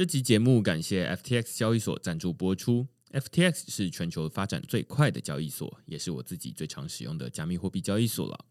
[0.00, 2.88] 这集节目感谢 FTX 交易所赞助播出。
[3.10, 8.46] FTX 是全球发展最快的交易所，也是我自己最常使用的加密货币交易所了。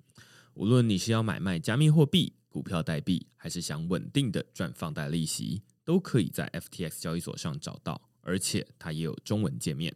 [0.53, 9.95] 无论你是要买卖加密货币、股票代币，还是想稳定的赚放贷利息，都可以在 FTX 交易所上找到，而且它也有中文界面。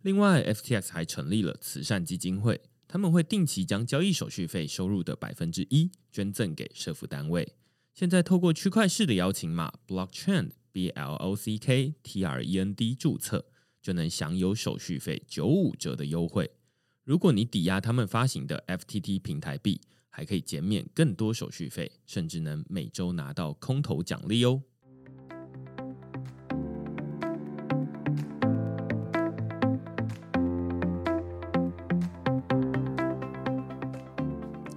[0.00, 2.62] 另外，FTX 还成立了慈善基金会。
[2.86, 7.52] 他们会定期将交易手续费收入的百分之一捐赠给社福单位。
[7.92, 13.44] 现在透过区块势的邀请码 Blockchain B L O C K T R E N D 注册，
[13.80, 16.50] 就能享有手续费九五折的优惠。
[17.04, 24.62] 如果你抵押他们发行的 F T T 平台币，还可以减免更多手续费，甚至能每周拿到空投奖励哦。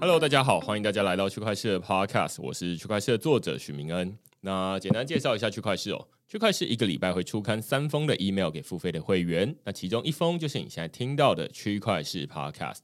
[0.01, 4.17] Hello，大家好，欢迎大家来到区块势的 Podcast，我是区块势的作者许明恩。
[4.39, 12.79] 那简单介绍一下区块势哦，区块势一个礼拜会出刊三封的 email 给付费的会员，那其中一封就是你现在听到的区块势 Podcast。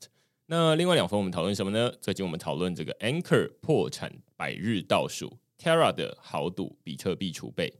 [0.46, 1.92] 那另外两封我们讨论什么呢？
[2.00, 7.74] 最近我们讨论这个 Anchor 破产百日倒数，Terra 的豪赌比特币储备。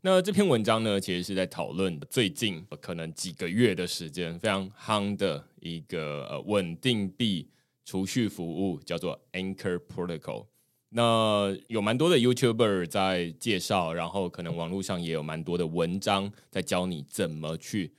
[0.00, 7.48] 那这篇文章呢，其实是在讨论最近可能几个月的时间非常夯的一个呃稳定币。
[7.84, 10.46] 储蓄服务叫做 Anchor Protocol，
[10.90, 17.92] 那有蛮多的 YouTuber 在介绍，然后可能网络上也有蛮多的文章在教你怎么去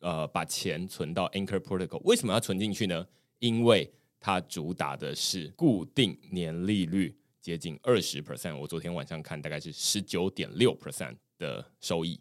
[0.00, 2.00] 呃把钱存到 Anchor Protocol。
[2.04, 3.06] 为什么要存进去呢？
[3.38, 12.20] 因为它主打的是固定年利率接近二十 percent，我昨天晚上看大概是十九点六 percent 的收益。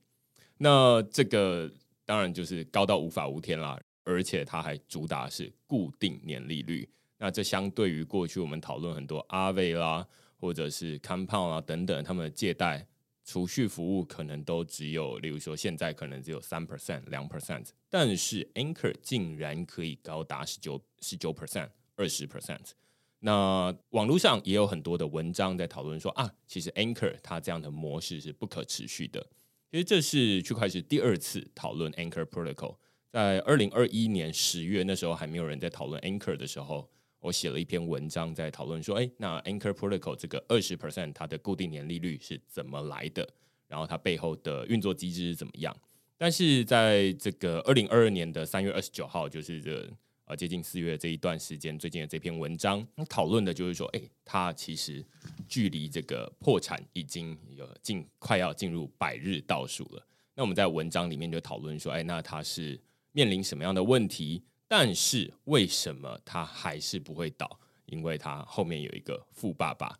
[0.57, 1.71] 那这个
[2.05, 3.79] 当然就是高到无法无天啦。
[4.05, 12.87] 而且它还主打是固定年利率，那这相对于过去我们讨论很多阿维啦，或者是 Compound 啊等等，他们的借贷
[13.23, 22.71] 储蓄服务可能都只有，例如说现在可能只有三 percent、两 percent，但是 Anchor 竟然可以高达十九、十九 percent、二十 percent。
[23.19, 29.25] 那网络上也有很多的文章在讨论说啊，其实 Anchor 它这样的模式是不可持续的。
[29.71, 32.75] 其实这是区块势第二次讨论 Anchor Protocol。
[33.15, 36.85] 在二零二一年十月，那时候还没有人在讨论 Anchor 的时候，
[37.21, 43.25] 我写了一篇文章在讨论说，哎，那 Anchor Protocol 这个二十 percent 它的固定年利率是怎么来的？
[43.69, 45.73] 然后它背后的运作机制是怎么样？
[46.17, 49.89] 但是在这个二零二二年的三月二十九号，就是这
[50.25, 55.01] 呃接近四月这一段时间，最近的这篇文章讨论的就是说，哎，它其实
[55.47, 60.05] 距离这个破产已经有近快要进入百日倒数了。
[60.35, 62.77] 那我们在文章里面就讨论说，哎，那它是。
[63.15, 64.43] 面临什么样的问题？
[64.67, 67.57] 但是为什么他还是不会倒？
[67.85, 69.97] 因为他后面有一个富爸爸。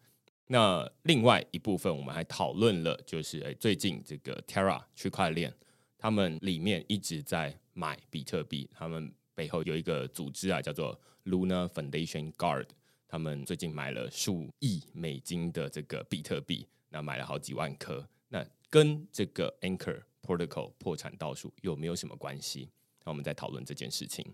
[0.48, 5.54] 那另外一部分，我们还讨论了，就是诶，最近这个 Terra 区块链，
[5.98, 12.68] 他们里面一直在买比特币，他们背后有一个组织啊，叫做 Luna Foundation Guard，
[13.08, 18.06] 他们最近买了数亿美金的这个比特币，那买了好几万颗。
[18.28, 22.70] 那跟这个 Anchor Protocol 破产倒数有没有什么关系？
[23.06, 24.26] 那我们再讨论这件事情。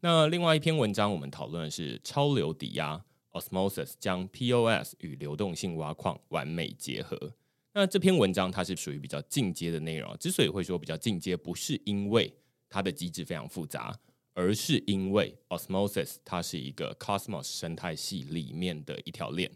[0.00, 7.34] 那另外一篇文章，我们讨论的是超流抵押 Osmosis 将 POS 与流动性挖矿完美结合。
[7.74, 10.16] 那这篇文章它是属于比较进阶的内容。
[10.18, 12.32] 之所以会说比较进阶，不是因为
[12.68, 13.96] 它的机制非常复杂，
[14.34, 19.50] 而是因为 Osmosis 它是一个 Cosmos 生态系里面的一条链。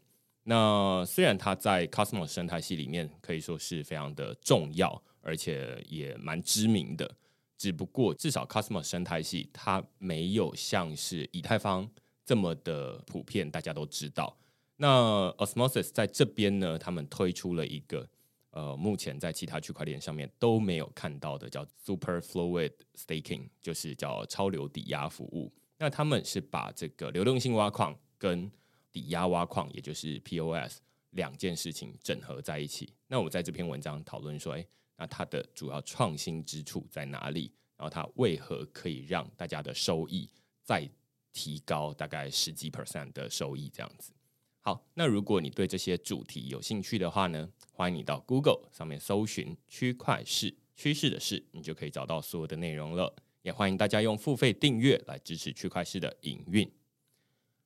[0.45, 7.17] 那虽然它在 Cosmos 生态系里面可以说是非常的重要，而且也蛮知名的。
[7.63, 11.89] 只不过，至少 Cosmos 生态系它没有像是以太坊
[12.25, 14.37] 这么的普遍，大家都知道。
[14.79, 18.05] 那 Osmosis 在这边呢，他们推出了一个
[18.51, 25.53] 呃，目前在其他区块链上面都没有看到的，叫 Super Fluid Staking，就是叫超流抵押服务。
[25.79, 28.51] 那他们是把这个流动性挖矿跟
[28.91, 30.79] 抵押挖矿，也就是 POS
[31.11, 32.93] 两件事情整合在一起。
[33.07, 34.67] 那我在这篇文章讨论说，诶。
[35.03, 37.51] 那它的主要创新之处在哪里？
[37.77, 40.31] 然后它为何可以让大家的收益
[40.63, 40.89] 再
[41.33, 43.69] 提高大概十几 percent 的收益？
[43.75, 44.13] 这样子。
[44.61, 53.13] 好，那如果你对这些主题有兴趣的话呢，欢迎你到 Google 上面搜寻“区块势趋势的势”，你就可以找到所有的内容了。
[53.43, 56.71] 也欢迎大家用付费订阅来支持区块势的营运。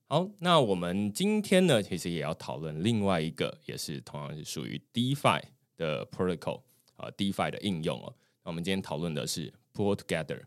[0.07, 5.43] 好，那我们今天呢，其实也要讨论另外一个，也是同样是属于 DeFi
[5.77, 6.63] 的 protocol。
[6.97, 8.15] 啊，DeFi 的应用哦。
[8.45, 10.43] 那我们今天讨论的是 Pool Together。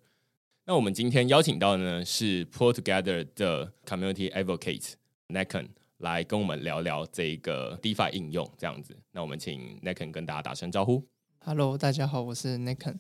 [0.66, 4.94] 那我们今天邀请到的呢是 Pool Together 的 Community Advocate
[5.30, 8.96] Necken 来跟我们聊聊这个 DeFi 应用这样子。
[9.12, 11.04] 那我们请 Necken 跟大家打声招呼。
[11.40, 13.00] Hello，大家好，我是 Nicken。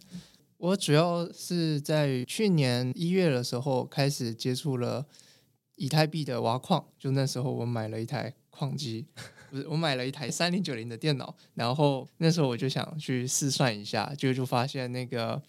[0.57, 5.05] 我主要是在去年一月的时候开始接触了
[5.75, 9.05] 以太币的挖矿，就那时候我买了一台矿机，
[9.49, 15.41] 不是我买了一台三零九零的电脑，然后那时候我就想去试算一下，就就发现那个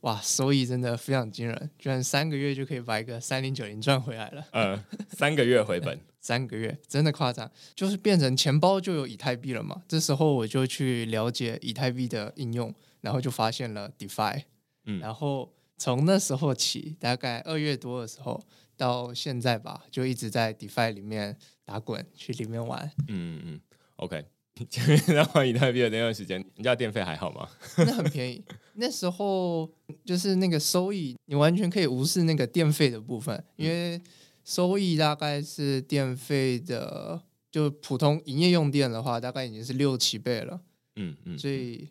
[0.00, 4.44] 哇，收益真的非常惊人，居然三个月就可以把一个三零九零赚回来了。
[4.52, 9.82] 呃，三个月回本， 三个月真的夸张，就是变成钱包就有以太币了嘛。
[9.86, 14.42] 这时候我就去了解以太币的应用，然后就发现了 DeFi。
[14.86, 18.42] 嗯，然后从那时候起，大概二月多的时候
[18.76, 22.90] 到现在吧，就一直在 DeFi 里面打滚，去里面玩。
[23.08, 23.60] 嗯嗯
[23.96, 24.24] ，OK。
[24.68, 27.48] 前面在玩以太币的那段时间，你家电费还好吗？
[27.78, 28.44] 那很便宜。
[28.74, 29.68] 那时候
[30.04, 33.98] 就是那个收益，你完全可以无视那个电费的部分，因为
[34.44, 40.60] 收益大概是电费的，就普通营业用电的话，大概已经是六七倍了。
[40.96, 41.88] 嗯嗯，所以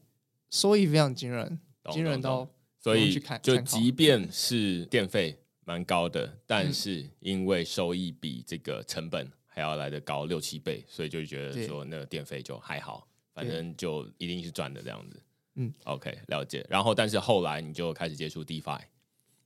[0.52, 1.60] 收益非常惊人，
[1.92, 2.48] 惊人到。
[2.80, 15.22] 所以，就即便是电费蛮高的，但是因为收益比这个成本还要来的高六七倍，所以就觉得说那个电费就还好，反正就一定是赚的这样子。
[15.56, 16.66] 嗯，OK，了解。
[16.70, 18.82] 然后，但是后来你就开始接触 DeFi，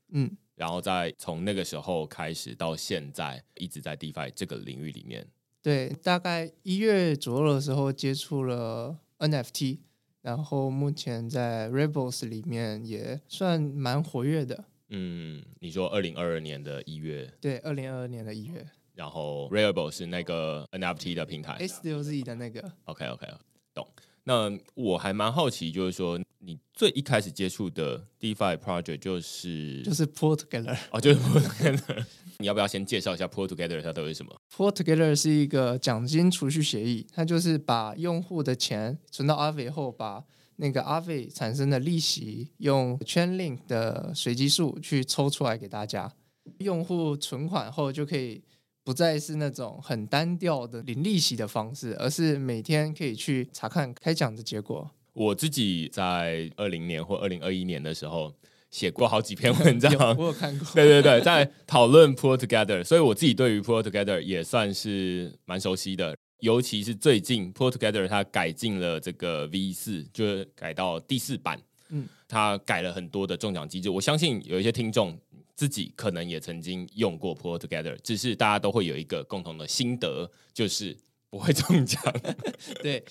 [0.10, 5.28] 嗯，然后再从那个时候开始到现在，一直在 DeFi 这个领域里面。
[5.62, 9.80] 对，大概一月左右的时候接触了 NFT。
[10.22, 14.66] 然后目前在 Rebels 里面也算蛮活跃的。
[14.98, 17.30] 嗯，你说二零二二年的一月？
[17.42, 18.66] 对，二零二二年的一月。
[18.94, 22.72] 然后 Rebels 是那个 NFT 的平台，S 六 Z 的那个。
[22.86, 23.28] OK OK，
[23.74, 23.86] 懂。
[24.24, 32.06] 那我还蛮好奇，就是说你最一开始接触的 DeFi project 就是就是 Pool Together 哦，就是 Pool Together。
[32.40, 40.24] 你要不要先介绍一下 Pool Together 它都是什么？Pool Together 是一个奖金储蓄协议，它就是把用户的钱存到 Aave 后，把
[40.57, 46.12] 那个 Aave 产生的利息用 Chainlink 的随机数去抽出来给大家。
[46.60, 48.44] 用户存款后就可以。
[48.86, 54.88] 不再是那种很单调的零利息的方式，而是每天可以去查看开奖的结果。
[55.13, 58.31] 我自己在二零年或二零二一年的时候
[58.69, 60.68] 写过好几篇文章，我有看过。
[60.75, 66.16] 对对对，在讨论 Pull Together，所以我自己对于 Pull Together 也算是蛮熟悉的。
[66.40, 71.62] 尤其是最近 Pull Together 它改进了这个 V 四，就是改到第四版。
[71.90, 75.20] 嗯，它改了很多的中奖机制，我相信有一些听众。
[75.58, 80.98] 自己可能也曾经用过 Pull Together，只是大家都会有一个共同的心得，就是
[81.30, 82.04] 不会中奖。
[82.84, 83.02] 对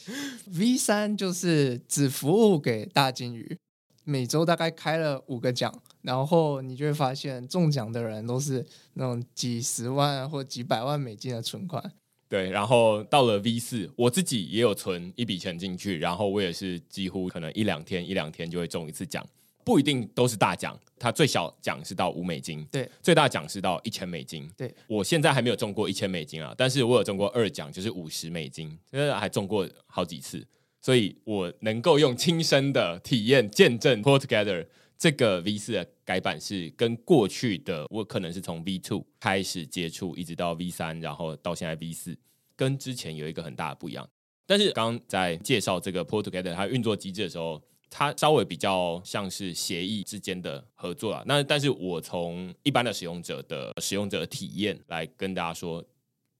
[0.52, 3.56] ，V 三就是只服务给大金鱼，
[4.04, 11.94] 每周大概开了五个奖，然后你就会发现中奖的人都是那种几十万或几百万美金的存款。
[12.34, 19.24] 对，然后到了 V 四，我自己也有存一笔钱进去，然后我也是几乎可能一两天一两天就会中一次奖。
[19.62, 24.74] 不一定都是大奖，它最小奖是到五美金，对，最大奖是到一千美金，对。
[24.88, 30.44] 我现在还没有中过一千美金啊，但是我有中过二奖，就是五十美金，现在还中过好几次，
[30.80, 34.66] 所以我能够用亲身的体验见证 Pool Together
[34.98, 42.16] 这个 V 四的改版是跟过去的我可能是从 V two 开始接触，一直到 V 三，然后到现在 V 四，
[42.56, 44.08] 跟之前有一个很大的不一样。
[44.46, 47.62] 但是刚在介绍这个 Pool Together 它运作机制的时候。
[47.96, 55.80] 它稍微比较像是协议之间的合作啊，那但是我从一般的使用者的使用者体验来跟大家说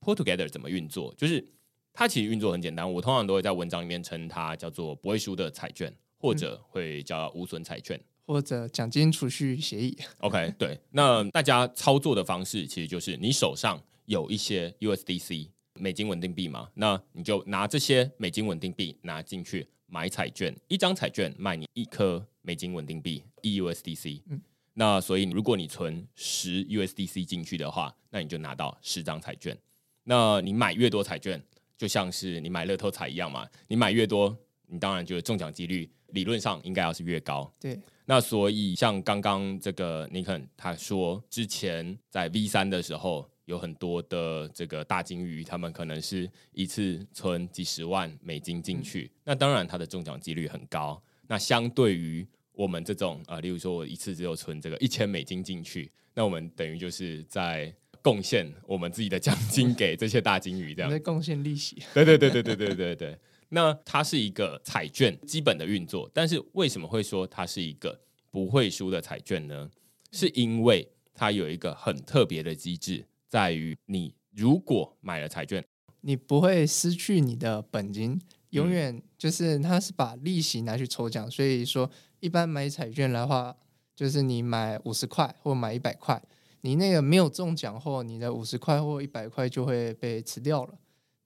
[0.00, 1.47] ，Pool Together 怎么运作，就是
[1.93, 9.97] 它其实运作很简单，我通常都会在文章里面称它叫做不会输的彩券，或者会叫无损彩券，或者奖金储蓄协议。
[10.21, 19.69] OK，对，那大家操作的方式其实就是你手上有一些 USDC 美金稳定币嘛，那你就拿这些美金稳定币拿进去。
[19.87, 24.23] 买彩券，一张彩券卖你一颗美金稳定币一 USDC。
[24.26, 24.40] 嗯，
[24.73, 29.57] 那所以如果你存十 USDC 进去的话，那你就拿到十张彩券。
[30.02, 31.40] 那你买越多彩券，
[31.78, 33.47] 就像是你买乐透彩一样嘛。
[33.69, 37.52] 你买越多，你当然就中奖几率理论上应该要是越高。
[37.61, 37.78] 对。
[38.06, 43.28] 那所以像刚刚这个尼肯他说，之前在 V 三的时候。
[43.47, 50.99] 有很多的这个大金鱼，他们可能是一次存几十万美金进去，嗯、那当然它的中奖几率很高。
[51.26, 61.83] 那相对于我们这种啊、呃，例如说我一次只有存这个一千美金进去，那我们等于就是在贡献我们自己的奖金给这些大鲸鱼，这样在贡献利息。
[61.92, 63.18] 对对对对对对对对。
[63.51, 69.71] 那它是一个彩券基本的运作，但是为什么会说它是一个不会输的彩券呢？
[70.13, 73.07] 是因为它有一个很特别的机制。
[73.29, 75.65] 在于你如果买了彩券，
[76.03, 78.21] 你不会失去你的本金，
[78.51, 83.57] 永远就是它是把利息拿去抽奖，所以说一般买彩券的话，
[83.97, 86.23] 就是你买五十块或买一百块，
[86.61, 90.75] 你那个没有中奖后，你的五十块或一百块就会被吃掉了。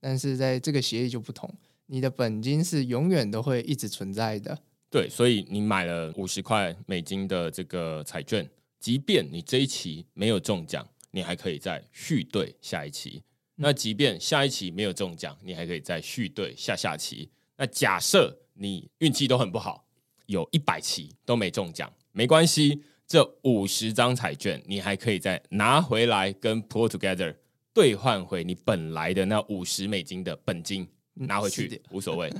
[0.00, 1.52] 但是在这个协议就不同，
[1.88, 4.58] 你的本金是永远都会一直存在的。
[4.90, 8.48] 对，所以你买了五十块美金的这个彩券，
[8.80, 13.22] 即便你这一期没有中奖，你还可以再续兑下一期。
[13.56, 17.28] 那即便下一期没有中奖，你还可以再续兑下下期。
[17.56, 19.84] 那假设你运气都很不好，
[20.26, 27.34] 有一百期都没中奖，没关系，这五十张彩券你还可以再拿回来跟 Pull Together
[27.74, 30.88] 兑换回你本来的那五十美金的本金，
[31.20, 32.32] 拿回去无所谓。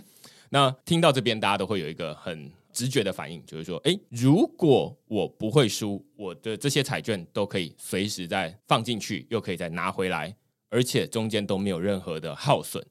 [0.51, 10.35] 那听到这边，大家都会有一个很直觉的反应，就是说，哎，如果我不会输，我的这些彩券都可以随时再放进去，又可以再拿回来。
[10.71, 12.85] 而且中间都没有任何的耗损，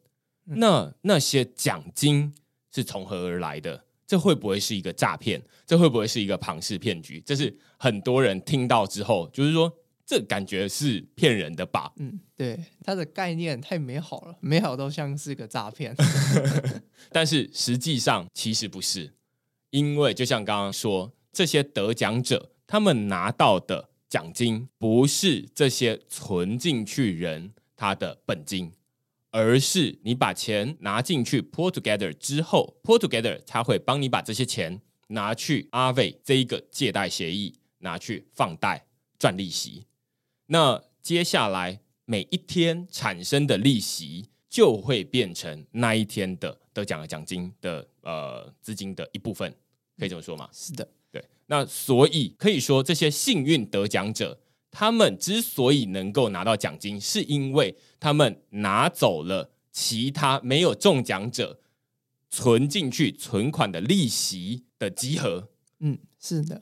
[0.45, 2.33] 那那些奖金
[2.73, 3.83] 是从何而来的？
[4.07, 5.39] 这会不会是一个诈骗？
[5.63, 7.21] 这会不会是一个庞氏骗局？
[7.23, 9.71] 这是很多人听到之后，就是说，
[10.07, 11.91] 这感觉是骗人的吧？
[11.97, 15.93] 嗯，对，它的概念太美好了， 美好到像是个诈骗。
[17.11, 19.13] 但是实际上其实不是，
[19.71, 27.53] 因为就像刚刚说，这些得奖者他们拿到的奖金不是这些存进去人。
[27.79, 28.71] 他的本金，
[29.29, 38.87] 而是你把钱拿进去 Pull Together 之后，Pull Together 他会帮你把这些钱拿去 Aave 这一个借贷协议拿去放贷
[39.19, 39.85] 赚利息。
[40.47, 49.53] 那接下来每一天产生的利息就会变成那一天的得奖的奖金的呃资金的一部分，
[49.97, 50.49] 可以这么说吗？
[50.51, 51.23] 是的，对。
[51.45, 54.39] 那所以可以说这些幸运得奖者。
[54.69, 61.61] 他们之所以能够拿到奖金，是因为他们拿走了其他没有中奖者
[62.29, 65.49] 存进去存款的利息的集合。
[65.79, 66.61] 嗯，是的。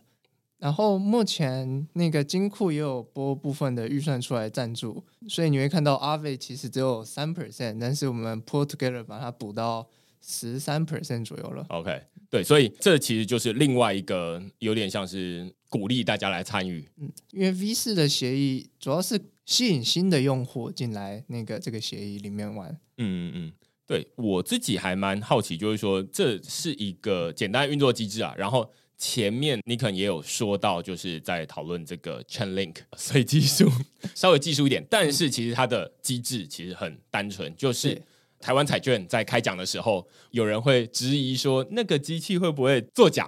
[0.66, 9.88] 然后目前那个金库也有拨部分的预算出来赞助，所以你会看到 Aave 其实只有三 percent，但是我们 Pull Together 把它补到
[10.20, 11.68] 十三 percent 左右了。
[11.70, 15.54] OK，对，所以这其实就是另外一个有点像是。
[15.68, 22.70] 鼓励大家来参与，嗯，因为 V 四的协议主要是吸引新的用户进来那个这个协议里面玩。
[22.98, 23.54] 嗯嗯嗯，
[23.86, 28.34] 对我自己还蛮好奇，就是说这是一个简单运作机制啊。
[28.38, 33.70] 然后前面你可能也有说到，就是在讨论这个 Chainlink 随机数，
[34.16, 38.02] 稍微技术一点，但是其实它的机制其实很单纯，就是
[38.40, 43.28] 台湾彩券在开奖的时候，有人会质疑说那个机器会不会作假？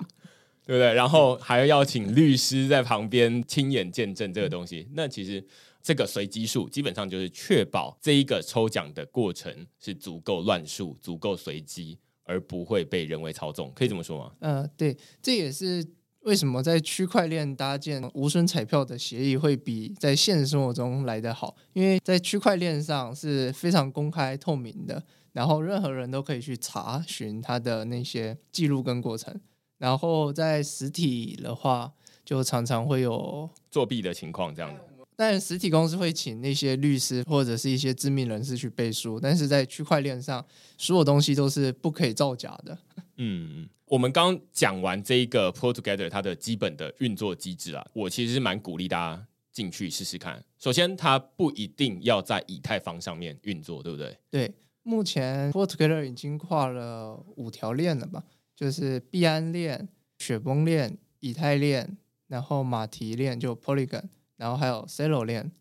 [0.66, 0.94] 对不对？
[0.94, 4.86] 然后还要请律师在旁边亲眼见证这个东西。
[4.96, 5.42] 那其实
[5.82, 11.98] 这个随机数基本上就是确保这一个抽奖的过程是足够乱数、足够随机，
[12.28, 13.72] 而不会被人为操纵。
[13.74, 14.32] 可以这么说吗？
[14.42, 15.84] 嗯、呃，对，这也是
[16.22, 29.40] 为什么在区块链搭建无损彩票的协议会比在现实生活中来得好，因为在区块链上是非常公开透明的，然后任何人都可以去查询它的那些记录跟过程。
[29.78, 31.94] 然后在实体的话，
[32.26, 34.82] 就常常会有作弊的情况，这样子。
[35.18, 40.46] 但实体公司会请那些律师或者是一些知名人士去背书，但是在区块链上，
[40.78, 42.78] 所有东西都是不可以造假的。
[43.18, 50.44] 嗯，我们刚讲完这一个 Pull Together 它的基本的运作机制啊，我其实是蛮鼓励大家进去试试看。
[50.60, 54.16] 首先，它不一定要在以太坊上面运作，对不对？
[54.30, 58.24] 对，目前 Pull Together 已经跨了五条链了吧？
[58.56, 61.98] 就是币安链、雪崩链、以太链，
[62.28, 64.04] 然后马蹄链就 Polygon，
[64.38, 65.52] 然后还有 Celo 链，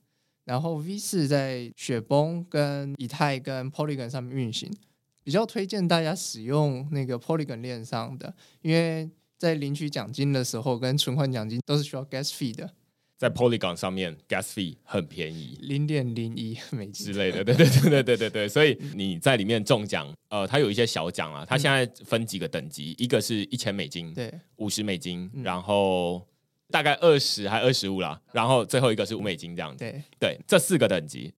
[0.45, 4.71] 然后 V 四在雪崩跟以太跟 Polygon 上面运行，
[5.25, 12.71] 比较推荐大家使用那个 Polygon 链上的，因为在领取奖金的时候跟存款奖金都是需要 Gas Fee 的。
[13.18, 18.47] 在 Polygon 上面，Gas Fee 很便宜，零点零一美金之类的，对对对对对对对。
[18.47, 21.42] 所以你在里面中奖，呃，它有一些小奖啊。
[21.49, 26.26] 它现在分几个等级，一个是一千美金，对，五十美金，然后
[26.70, 29.78] 大概二十还二十五啦，然后最后一个是五美金这样子。
[29.78, 30.02] 对。
[30.18, 31.32] 对，这四个等级。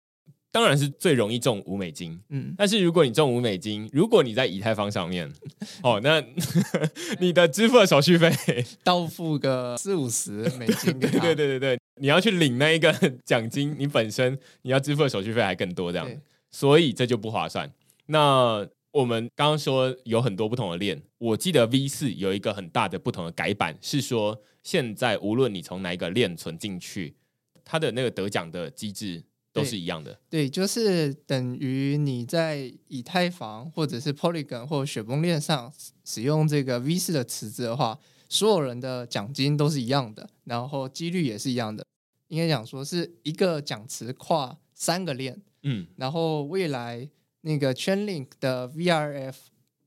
[0.51, 5.31] 当然是最容易中五美金，嗯，但是如果你中五美金，如果你在以太坊上面，
[5.85, 6.25] 哦，那
[7.21, 8.33] 你的支付的手续费
[8.83, 12.91] 到付个四五十美金，对对对对对，你要去领那一个
[13.27, 16.11] 奖金，你本身你要支付的手续费还更多，这样，
[16.51, 17.71] 所以这就不划算。
[18.07, 27.17] 那我们刚刚说有很多不同的链，我记得 V 四有一个很大的不同的改版，是说现在无论你从哪一个链存进去，
[27.65, 29.25] 它的那个得奖的机制。
[29.51, 30.21] 都是一样的。
[30.29, 35.73] 对，就是等于你在以太坊或者是 Polygon 或者雪崩链上
[36.05, 37.99] 使用这个 V 四的池子的话，
[38.29, 41.85] 所有人的奖金都是一样的，然后几率也是一样的。
[42.29, 47.09] 应该讲说是一个奖池跨三个链，嗯，然后未来
[47.41, 49.35] 那个 Chainlink 的 VRF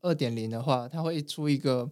[0.01, 1.89] 二点零的话，它会出一个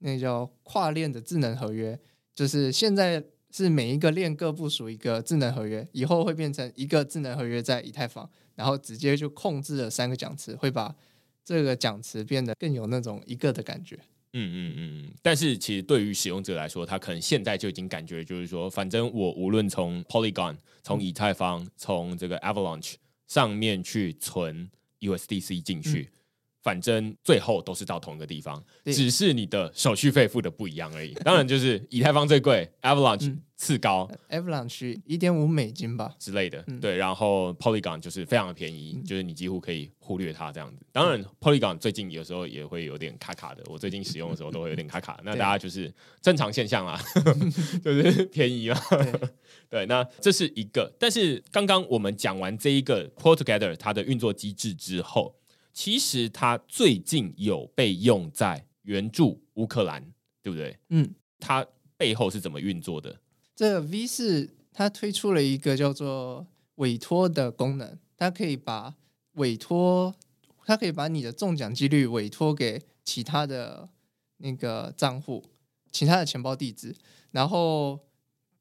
[0.00, 1.98] 那叫跨链的智能合约，
[2.38, 3.24] 就是现在。
[3.50, 10.94] 是每一个链各部署一个智能合约，以后会变成一个智能合约在以太坊，然后直接就控制了三个奖池，会把
[11.42, 13.98] 这个奖池变得更有那种一个的感觉。
[14.34, 15.14] 嗯嗯嗯嗯。
[15.22, 26.10] 但是其实对于使用者来说，他可能现在就已经感觉就是说，反正我无论从 Polygon、从以太坊、从这个 Avalanche 上面去存 USDC 进去。
[26.12, 26.17] 嗯
[26.68, 31.14] 反正最后都是到同一个地方，只是你的手续费付的不一样而已。
[31.24, 36.62] 当然就是以太坊最贵，Avalanche 次高，Avalanche 一点五美金吧之类的。
[36.78, 40.84] 对，然后 Polygon 就是非常的便宜，就是你几乎可以忽略它这样子。
[40.92, 45.18] 当然 Polygon 最近有时候也会有点卡卡的，我最近使用的时候都会有点卡卡。
[45.24, 47.00] 那大家就是正常现象啦，
[47.82, 48.78] 就是便宜嘛。
[49.70, 50.92] 对，那这是一个。
[50.98, 55.34] 但是刚刚我们讲完这一个 Pull Together 它的运作机制之后。
[55.80, 60.76] 其实它最近有被用在援助乌克兰，对不对？
[60.88, 61.64] 嗯，它
[61.96, 63.20] 背后是怎么运作的？
[63.54, 68.96] 这个 V 四它推出了一个叫做委托的功能，它可以把
[69.34, 70.12] 委托，
[70.64, 73.88] 它可以把你的中奖几率委托给其他的
[74.38, 75.44] 那个账户、
[75.92, 76.92] 其他的钱包地址，
[77.30, 78.00] 然后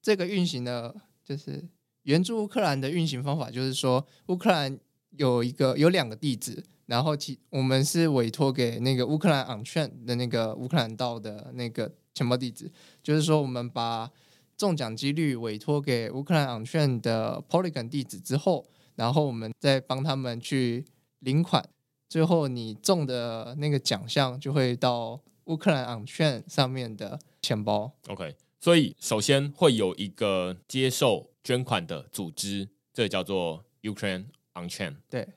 [0.04, 0.96] 这个运行的，
[1.26, 1.68] 就是
[2.04, 4.80] 援助乌克兰的运行方法，就是说乌克兰
[5.18, 6.64] 有一个有两个地址。
[6.88, 12.72] 然后其我们是委托给那个乌克兰 on-chain 的那个乌克兰道的那个钱包地址，
[13.04, 14.10] 就是说我们把
[14.58, 18.66] 中奖几率委托给乌克兰 on-chain 的 Polygon 地址之后，
[18.96, 20.86] 然后我们再帮他们去
[21.20, 21.64] 领款，
[22.10, 27.92] 最后你中的那个奖项就会到乌克兰 on-chain 上面的钱包。
[28.08, 34.96] OK，所以首先会有一个接受捐款的组织，这叫做 Ukraine on-chain。
[35.10, 35.28] 对。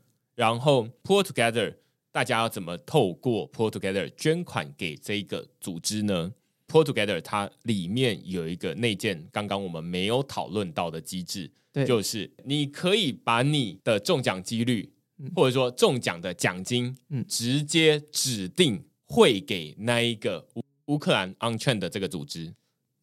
[0.41, 1.75] 然后 Pull Together，
[2.11, 6.33] 大家要怎么透过 Pull Together 捐款给这个组织呢
[6.67, 22.55] ？Pull Together 它里面有一个内建，刚刚我们没有讨论到的机制，对就是你可以把你的中奖几率，嗯、或者说中奖的奖金，嗯，直接指定汇给那一个乌乌克兰 on-chain 的这个组织。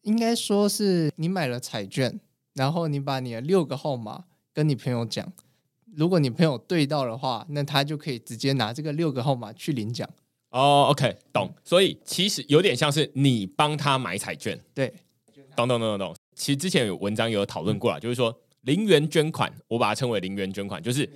[0.02, 2.18] 应该说是你买了彩券，
[2.54, 5.32] 然后你把你的六个号码跟你朋友讲。
[5.96, 10.08] 如果你朋友对到的话，那他就可以直接拿这个六个号码去领奖。
[10.50, 11.52] 哦，OK，懂。
[11.64, 14.58] 所以其实有点像是你帮他买彩券。
[14.74, 14.92] 对，
[15.56, 16.16] 懂懂懂懂懂。
[16.34, 21.10] 其实之前有文章有讨论过啊，就是说零元捐款，我把它称为零元捐款，就是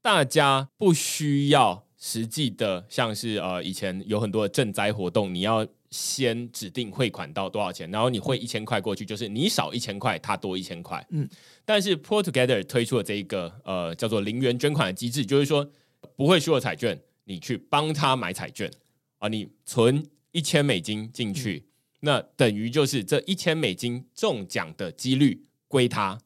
[0.00, 5.66] 大家不需要实际的，像是呃以前有很多的赈灾活动，你要。
[5.90, 11.04] 先指定汇款到多少钱，然后你汇一千块过去，就是你少一千块，他多一千块。
[11.10, 11.28] 嗯，
[11.64, 15.70] 但是 Portogether 推出了这一个呃叫做零元捐款的机制，就是说
[16.16, 18.70] 不会输彩券，你去帮他买彩券
[19.18, 21.70] 啊，你存一千美金进去，嗯、
[22.00, 26.18] 那等于就是这一千美金中奖的几率归他。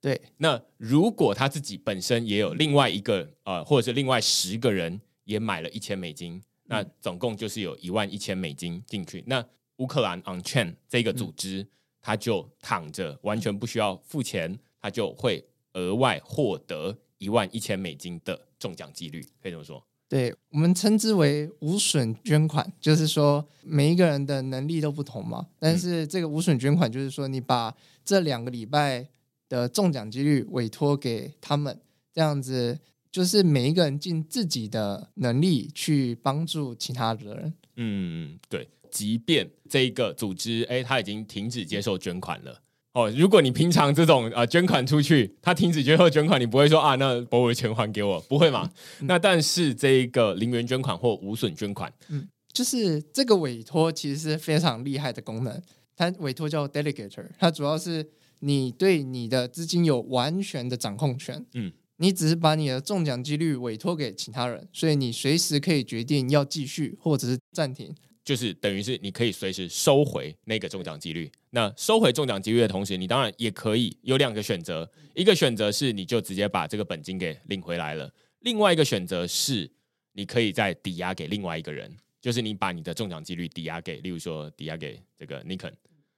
[0.00, 6.42] 对，那如果他自己本身也有另外一个呃，或者是另外十个人也买了一千美金。
[6.70, 9.24] 那总共就是有一万一千美金进去。
[9.26, 9.44] 那
[9.78, 11.66] 乌克兰 on-chain 这个组织，
[12.00, 19.84] 他就躺着，完全不需要付钱，他就会额外获得一万一千美金的中奖几率，可以这么说。
[20.08, 25.48] 对，我们称之为无损捐款，就是说每一个人的能力都不同嘛。
[25.58, 29.08] 但是这个无损捐款，就是说你把这两个礼拜
[29.48, 31.80] 的中奖几率委托给他们，
[32.14, 32.78] 这样子。
[33.10, 37.54] 就是每一个人尽自己的能力去帮助其他的人。
[37.76, 38.68] 嗯，对。
[38.90, 42.60] 即便这一个组织，哎，他已经停止接受捐款了。
[42.92, 48.68] 哦，如果你平常这种呃捐款出去，他停止接受捐款，你不会说啊，那把我的钱还给我，不会嘛？
[48.98, 55.62] 嗯、 那但是这一个零元捐款或无损捐款，嗯，就是这个委托其实是非常厉害的功能。
[55.94, 58.04] 它委托叫 Delegator，它主要是
[58.40, 61.46] 你对你的资金有完全的掌控权。
[61.54, 61.70] 嗯。
[62.02, 71.30] 你只是把你的中奖几率委托给其他人，所以你随时可以决定要继续或者是暂停，就是等于是你可以随时收回那个中奖几率。
[71.50, 79.70] 那收回中奖几率的同时，你当然也可以有两个选择，一个选择是你就直接把这个本金给领回来了，另外一个选择是
[80.14, 85.70] 你可以再抵押给另外一个人，就是你把你的中奖几率抵押给，例如说抵押给这个 Nick，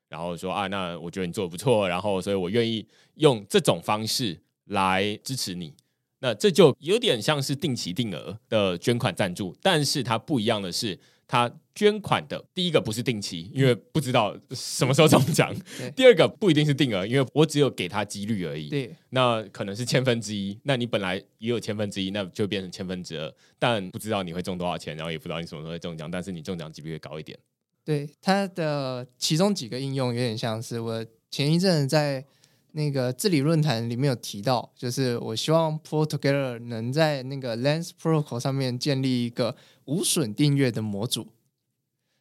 [0.08, 4.38] 然后说啊，那我觉得你做的不错，然后所以我愿意用这种方式。
[4.72, 5.72] 来支持你。
[6.20, 15.52] 那这就有点像是定期定额的捐款赞助，但是它不一样的是，它捐款的第一个不是定期，因为不知道什么时候中奖；
[15.96, 18.68] 第二个不一定是定额，因为我只有给他几率而已。
[18.68, 27.36] 对，那可能是千分之一，那你本来也有千分之一，那就变成千分之二，但不知道你会中多少钱，然后也不知道你什么时候会中奖，但是你中奖几率会高一点。
[27.84, 32.24] 对，它的其中几个应用有点像是我前一阵在。
[32.72, 41.28] 那个治理论坛里面有提到，就是我希望 Pull Together 能在那个 Lens Protocol 上面建立一个无损订阅的模组。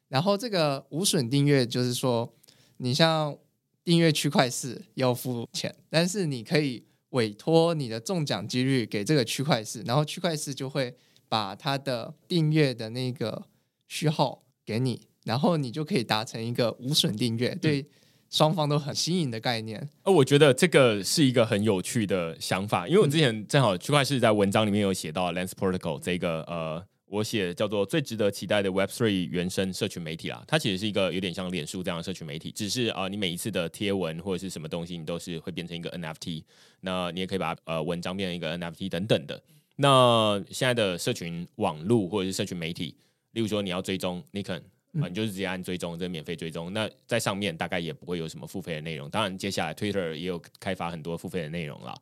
[0.10, 2.34] 然后这个无损订阅就是说，
[2.78, 3.38] 你像
[3.84, 10.96] 订阅区块势要付钱，但是你可以委托你的中奖几率给这个区块势，然后区块势就会
[11.30, 13.48] 把它的订阅的那个
[13.88, 17.56] 序号给你，然后你就可以达成一个无损订阅。
[17.56, 17.86] 对。
[18.32, 36.44] 双方都很新颖的概念，而我觉得这个是一个很有趣的想法，因为我之前正好区块势在文章里面有写到 Lens Protocol 这个呃，我写叫做最值得期待的 Web3 原生社群媒体啦，它其实是一个有点像脸书这样的社群媒体，只是啊、你每一次的贴文或者是什么东西，你都是会变成一个 NFT，
[36.80, 39.44] 那你也可以把呃文章变成一个 NFT 等等的。
[39.76, 42.96] 那现在的社群网络或者是社群媒体，
[43.32, 44.62] 例如说你要追踪 Nikon。
[45.00, 46.74] 啊，你就是直接按追踪，这免费追踪。
[46.74, 49.10] 那在上面大概也不会有什么付费的内容。
[49.10, 51.96] 当然，接下来 Twitter 也有开发很多付费的内容了。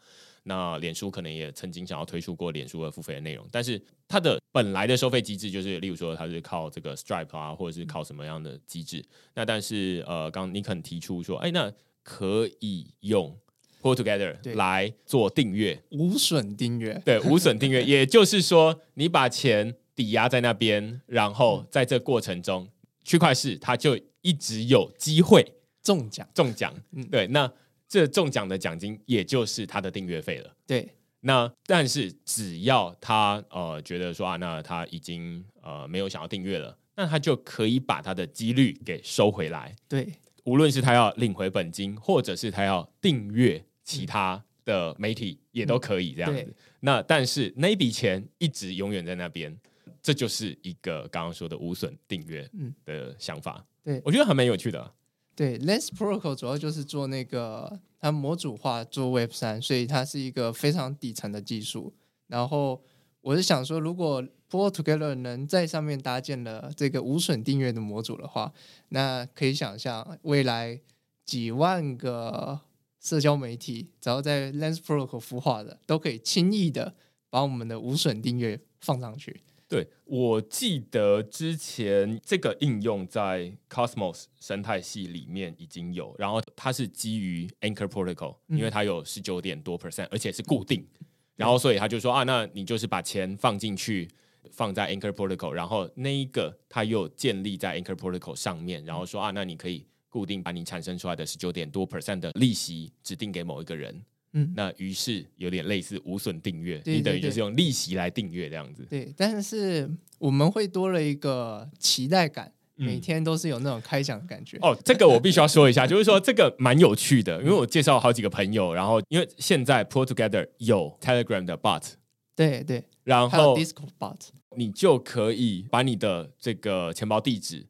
[0.44, 9.06] 那脸书可能也曾经想要推出过脸书的付费的内容，但是它的本来的收费机制就是，例如说它是靠这个 Stripe 啊，或者是靠什么样的机制。
[9.36, 11.72] 那但是呃，刚你可能提出说，哎，那
[12.02, 13.38] 可以用
[13.84, 22.68] Pull Together 来做订阅，无损订阅，对，无损订阅， 也就是说你把钱抵押在那边，然后在这过程中。
[23.10, 25.44] 区块市，它就一直有机会
[25.82, 27.52] 中奖，中奖，嗯，对，那
[27.88, 30.88] 这中奖的奖金也就是他的订阅费了，对。
[31.22, 40.08] 那但是只要他呃觉得说啊，那他已经呃没有想要订阅了，那他就可以把他的几率给收回来，对。
[40.44, 46.42] 无论是他要领回本金，或者是他要订阅其他的媒体，也都可以这样子。
[46.42, 49.60] 嗯，那但是那笔钱一直永远在那边。
[50.02, 52.50] 这就是一个刚刚说的无损订阅
[52.86, 54.94] 的想法，嗯、对，我觉得还蛮有趣的。
[55.36, 61.94] 对，Lens Protocol 主要就是做那个它模组化做 Web 三，所以它是一个非常底层的技术。
[62.28, 62.84] 然后
[63.22, 68.52] 我是想说，如果 Pull Together 能在上面搭建了这个无损订阅的模组的话，
[68.90, 70.82] 那可以想象未来
[71.24, 72.60] 几万个
[73.00, 76.96] 社交媒体只要在 Lens Protocol 孵化的，都可以轻易的
[77.30, 79.42] 把我们的无损订阅放上去。
[79.70, 90.88] 对，我记得之前这个应用在 Cosmos 生态系里面已经有，然后它是基于 Anchor Protocol，因为它有十九点多 percent，而且是固定，
[91.36, 94.10] 然后所以他就说啊，那你就是把钱放进去，
[94.52, 104.04] 放在 Anchor Protocol，然后那一个它又建立在 Anchor Protocol 上面，然后说啊，那你可以固定把你产生出来的十九点多 percent 的利息指定给某一个人。
[104.34, 108.86] 嗯，那于是有点类似无损订阅，你等于就是用利息来订阅这样子。
[108.88, 109.90] 对，但是
[110.20, 114.58] 我们会多了一个期待感，每天都是有那种开奖的感觉。
[114.62, 121.94] 哦，这个我必须要说一下，就是说这个蛮有趣的，因为我介绍好几个朋友，然后因为现在 Pull Together 有 Telegram 的 Bot，
[122.36, 124.20] 对对，然后 Discord Bot，
[124.56, 127.66] 你就可以把你的这个钱包地址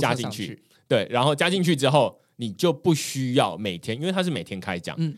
[0.00, 5.16] 加进去，对，然后加进去之后，你就不需要每天，因为它是每天开奖，嗯。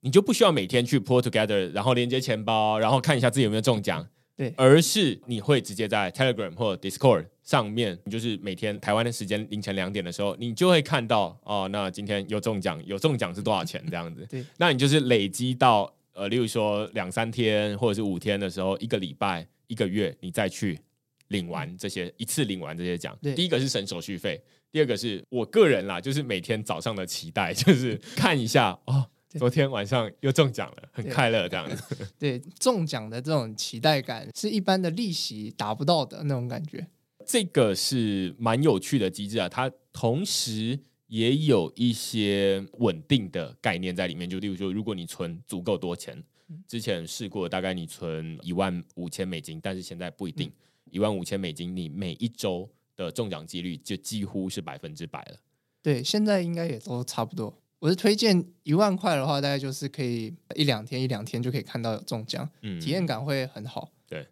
[0.00, 4.06] 你就不需要每天去 Pull Together，然后连接钱包，然后看一下自己有没有中奖。
[4.36, 14.24] 对，而是你会直接在 Telegram 或者 Discord 上面，你就是每天台湾的时间凌晨两点的时候，你就会看到哦，那今天有中奖，有中奖是多少钱这样子。
[14.30, 20.78] 对，那你就是累积到呃，例如说两三天或者是五天的时候，一个礼拜、一个月，你再去
[21.28, 23.18] 领完这些，一次领完这些奖。
[23.34, 29.10] 第一个是省手续费，第二个是我个人啦，就是每天早上的期待，就是 看一下哦。
[29.36, 31.96] 昨天晚上又中奖了，很快乐这样子。
[32.18, 36.86] 对，中奖的这种期待感是一般的利息达不到的那种感觉。
[37.26, 44.28] 这个是蛮有趣的机制啊，它同时也有一些稳定的概念在里面。
[44.28, 46.22] 就例如说，如果你存足够多钱，
[46.66, 50.50] 之前试过大概你存一万五千美金，但是现在不一定，
[50.90, 55.36] 一万五千美金你每一周的中奖几率就几乎是百分之百了。
[55.82, 57.54] 对，现在应该也都差不多。
[57.80, 63.92] 我是推荐一万块的话，大概就是可以一两天一两天就可以看到有中奖，嗯，体验感会很好。
[64.08, 64.26] 对，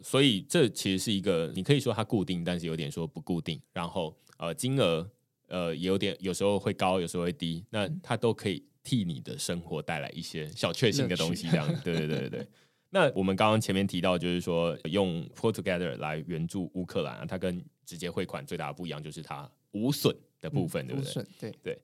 [0.00, 3.60] 所以这其实是一个你可以说它固定，但是有点说不固定。
[3.72, 5.08] 然后呃，金额
[5.48, 11.66] 呃也有点有时候会高，有时候会低，那它都可以替你的生活带来一些小确幸的东西，这样。
[11.84, 12.48] 对对对对对。
[12.88, 21.26] 那我们刚刚前面提到，就是说用 Pull Together 来援助乌克兰啊，它跟直接汇款最大的不一样就是它无损的部分，嗯、对不对？
[21.38, 21.78] 对对。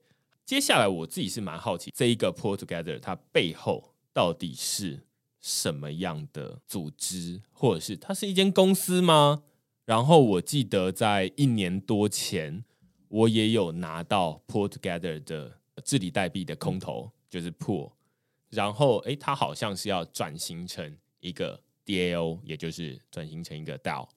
[0.45, 4.99] 接下来我自己是蛮好奇，这一个 Pull Together 它背后到底是
[5.39, 9.43] 什么样的组织，或者是它是一间公司吗？
[9.85, 12.63] 然后我记得在一年多前，
[13.07, 17.91] 我也有拿到 Pull Together 的治理代币的空投，就是 Pull，
[18.49, 24.07] 然后诶，它好像是要转型成一个 DAO，也就是转型成一个 DAO。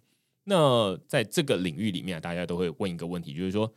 [0.44, 3.72] 那在这个领域里面，大家都会问一个问题，就是说，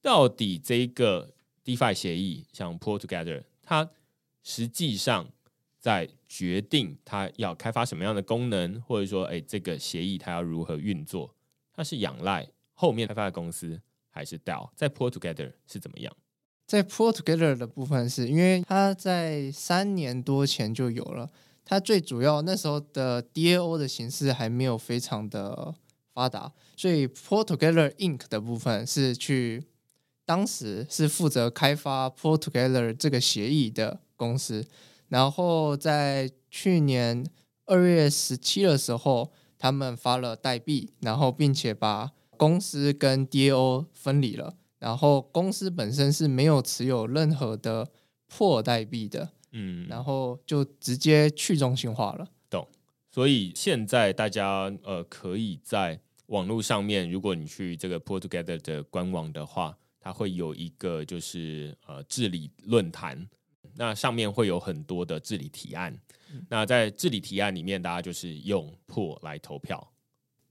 [0.00, 1.34] 到底这个
[1.76, 3.88] DeFi 协议像 Pull Together，它
[4.42, 5.30] 实际上
[5.78, 11.32] 在决定它要开发什么样的功能，或者说，哎，这个协议它要如何运作，
[11.72, 13.80] 它是仰赖后面开发的公司，
[14.10, 14.68] 还是 DAO？
[14.74, 16.12] 在 Pull Together 是怎么样？
[16.66, 21.30] 在 Pull Together 的部分，是因为它在三年多前就有了，
[21.64, 25.72] 它最主要那时候的 DAO 的形式还没有非常的
[26.12, 29.62] 发达，所以 Pull Together Inc 的部分是去。
[30.30, 34.64] 当时是负责开发 Pull Together 这个协议的公司，
[35.08, 37.26] 然后在去年
[37.66, 47.88] 二月十七的时候，他们发了代币，然后并且把公司跟 DAO 分离了，然后公司本身是没有持有任何的
[48.32, 52.28] Pull 代币的，嗯，然后就直接去中心化了。
[52.48, 52.68] 懂。
[53.10, 59.76] 所以现在大家呃可以在网络上面，如果你去这个 Pull Together 的官网的话。
[60.00, 63.28] 它会有一个就是呃治理论坛，
[63.76, 65.96] 那上面会有很多的治理提案。
[66.32, 69.92] 嗯、那在治理提案里面，大家就是用 Pull 来投票。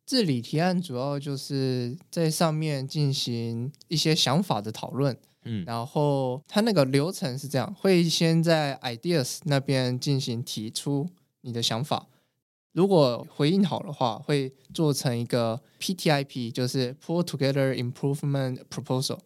[0.05, 5.17] 治理提案主要就是在上面进行一些想法的讨论。
[5.45, 11.07] 嗯，然后它那个流程是这样：会先在 Ideas 那边进行提出
[11.41, 12.07] 你的想法，
[12.73, 19.19] 如果回应好的话，会做成一个 PTIP，就是 Pull Together Improvement Proposal。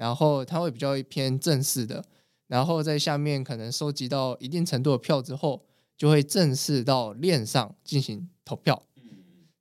[0.00, 2.02] 然后它会比较偏正式的，
[2.46, 5.62] 然后在下面可能收集到一定程度的票之后，
[5.94, 8.82] 就会正式到链上进行投票。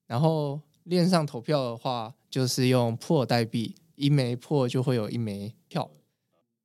[0.07, 5.91] 然后链上投票的话，就是用 Pull 代币，一枚 Pull 就会有一枚票，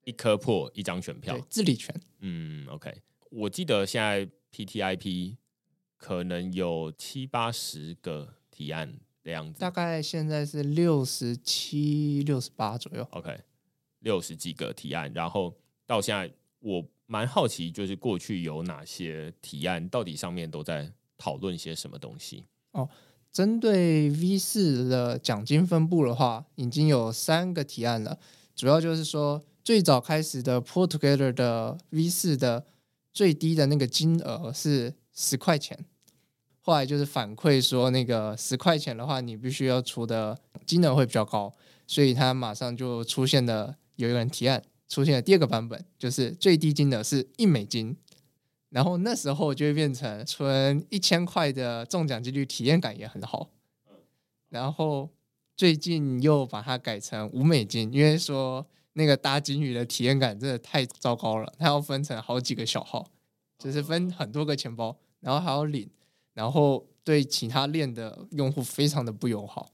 [0.04, 1.92] 一颗 Pull 一张选票，对，治理权。
[2.20, 5.34] 嗯，OK，我记得现在 PTIP
[5.96, 13.04] 可能有七八十个提案的样子，大概现在是六十七、六十八左右。
[13.10, 13.36] OK。
[14.04, 15.52] 六十几个提案，然后
[15.86, 22.44] 到现在，我蛮好奇，就是过去有哪些提案，到底上面都在讨论些什么东西？
[22.72, 22.88] 哦，
[23.32, 28.18] 针对 V 四的奖金分布的话，已经有三个提案了。
[28.54, 32.64] 主要就是说，最早开始的 Pull Together 的 V 四的
[33.12, 35.84] 最低的那个金额是十块钱，
[36.60, 41.52] 后来就是反馈说，那个十块钱的话，你必须要出的金额会比较高，
[41.86, 43.76] 所以它马上就出现了。
[43.96, 47.96] 有一个人提案出现了第二个版本，就是最低金额是一美金，
[48.70, 53.50] 然后那时候就会变成存一千块的中奖几率体验感也很好。
[54.50, 55.10] 然后
[55.56, 63.10] 最近又把它改成五美金，因为说那个搭金鱼的体验感真的太糟糕了，它要分成好几个小号，
[63.58, 65.90] 就是分很多个钱包，然后还要领，
[66.34, 69.70] 然后对其他链的用户非常的不友好。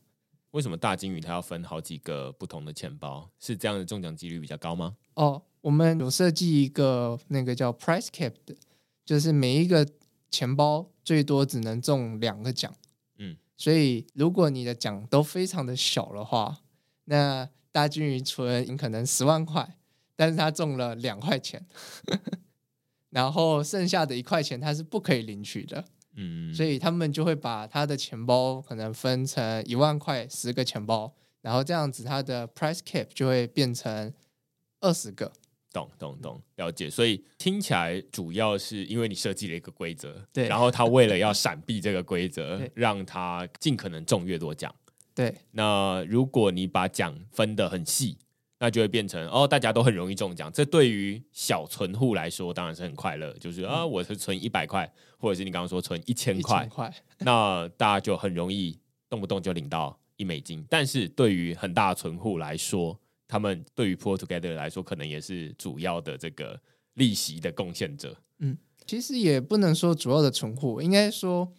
[0.53, 3.31] 为什么大金鱼它要分好几个不同的钱包？
[3.39, 4.97] 是这样的中奖几率比较高吗？
[5.15, 8.55] 哦，我们有设计一个那个叫 price cap 的，
[9.05, 9.87] 就是每一个
[10.31, 12.75] 钱包最多只能中两个奖。
[13.19, 16.63] 嗯，所以如果你的奖都非常的小的话，
[17.05, 19.77] 那大金鱼存你可能十万块，
[20.17, 21.65] 但是它中了两块钱，
[23.11, 25.85] 然后剩下的一块钱它是不可以领取的。
[26.17, 34.13] 嗯，所以他们就会把他的钱包可能分成一万块十个钱包，然后这样子他的 price cap 就会变成
[34.81, 35.33] 二十个。
[35.73, 36.91] 懂懂懂，了解。
[36.91, 44.75] 所以听起来主要是因为你设计了一个规则，对，然后他为了要闪避这个规则， 让他尽可能中越多奖。
[45.15, 48.19] 对，那如果你把奖分得很细。
[48.63, 50.53] 那就会变成哦，大家都很容易中奖。
[50.53, 56.69] 这对于小存户来说当然是很快乐，就是啊，我是存一百块，或者是你刚刚说存一千块，
[57.21, 60.63] 那大家就很容易动不动就领到一美金。
[60.69, 66.61] 但是对于很大的存户来说，他们对于 Pull Together 来说，可能也是主要的这个
[66.95, 68.15] 利息的贡献者。
[68.41, 71.51] 嗯，其实也不能说主要的存户，应该说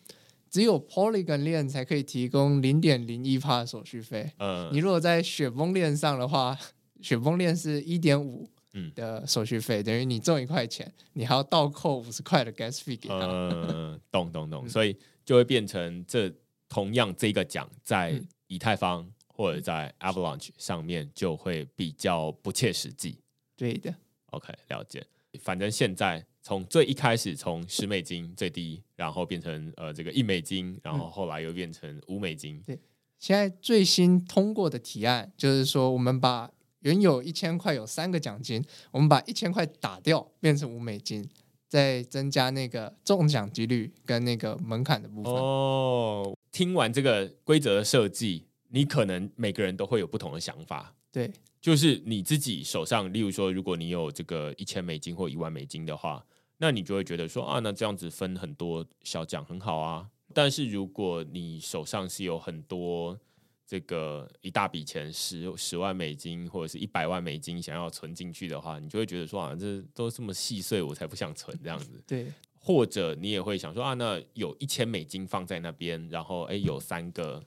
[0.51, 4.33] 只有 Polygon 链才可以提供零点零一帕的手续费。
[4.37, 6.55] 嗯，你如果在雪崩链上的话。
[7.01, 8.47] 雪崩链是一点五，
[8.95, 13.19] 的手续费，嗯、等于你中一块钱，你还要倒扣五十块的 gas fee 给他。
[13.19, 16.31] 嗯，懂懂懂，所以就会变成这
[16.69, 23.17] 同样这个奖在以太坊或者在 Avalanche 上面就会比较不切实际。
[23.57, 23.93] 对的
[24.27, 25.05] ，OK，了解。
[25.39, 32.61] 反正现在从最一开始从十美金最低，然后变成呃这个一美金，然后后来又变成五美金。
[32.65, 32.77] 对，
[33.19, 36.51] 现在最新通过的提案就是说，我们把
[36.81, 41.27] 原有一千块有三个奖金，我们把一千块打掉，变成五美金，
[41.67, 45.33] 再增加那个中奖几率跟那个门槛的部分。
[45.33, 50.93] 哦，听完这个规则的设计，你可能每个人都会有不同的想法。
[51.11, 51.31] 对。
[51.61, 56.25] 就是你自己手上，例如说，如果你有这个一千美金或一万美金的话，
[56.57, 60.07] 那你就会觉得说啊，那这样子分很多小奖很好啊。
[60.33, 63.19] 但是如果你手上是有很多
[63.65, 72.01] 这个一大笔钱，十十万美金或者是一百万美金想要存进去的话，你就会觉得说啊，这都这么细碎，我才不想存这样子。
[72.07, 72.27] 对，
[72.59, 77.43] 或者你也会想说啊，那有一千美金放在那边，然后哎，有三个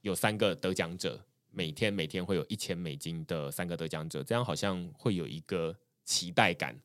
[0.00, 1.24] 有三个得奖者。
[1.50, 6.78] 每天每天会有一千美金的三个得奖者，这样好像会有一个期待感。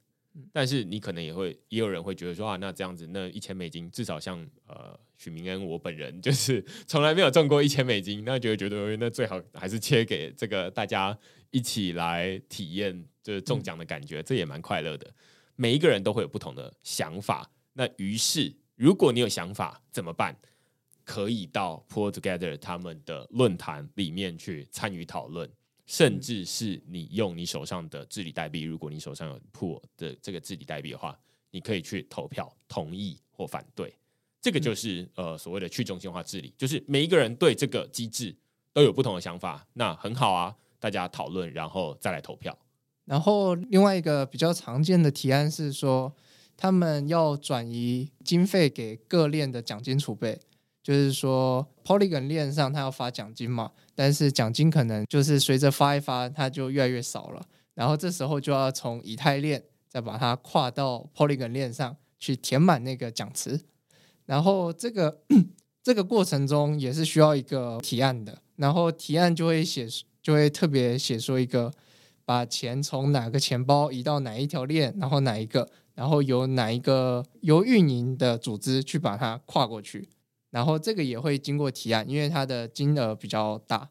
[0.51, 11.17] 但是你可能也会，也有人会觉得说啊，那这样子那一千美金至少像呃许明恩我本人 就是从来没有中过一千美金，那就会觉得那最好还是切给这个大家
[11.51, 15.13] 一起来体验就是中奖的感觉，嗯、这也蛮快乐的。
[15.55, 20.35] 每一个人都会有不同的想法，那于是如果你有想法怎么办？
[21.05, 25.51] 可以到 Pool Together 他们的论坛里面去参与讨论，
[25.85, 31.17] 甚至是你用你手上的治理代币，如果你手上有 Pool 的这个治理代币的话，
[31.51, 33.93] 你可以去投票同意或反对。
[34.41, 38.35] 这个就是呃所谓的去中心化治理，就是每一个人对这个机制
[38.71, 42.57] 都有不同的想法，那很好啊，大家讨论然后再来投票。
[43.05, 46.13] 然后另外一个比较常见的提案是说，
[46.55, 50.39] 他们要转移经费给各链的奖金储备。
[50.83, 57.41] 就是说，Polygon 链上它要发奖金嘛，但是奖金可能就是随着发一发，它就越来越少了。
[57.73, 63.61] 然后这时候就要从以太链再把它跨到 Polygon 链上去填满那个奖池。
[64.25, 65.21] 然后这个
[65.81, 69.87] 这个过程中也是需要一个提案的，然后提案就会写，
[70.21, 71.71] 就会特别写说一个
[72.25, 80.09] 把钱从哪个钱包移到哪一条链，然后哪一个，然后由哪一个由运营的组织去把它跨过去。
[80.53, 83.89] 然后这个也会经过提案，因为它的金额比较大，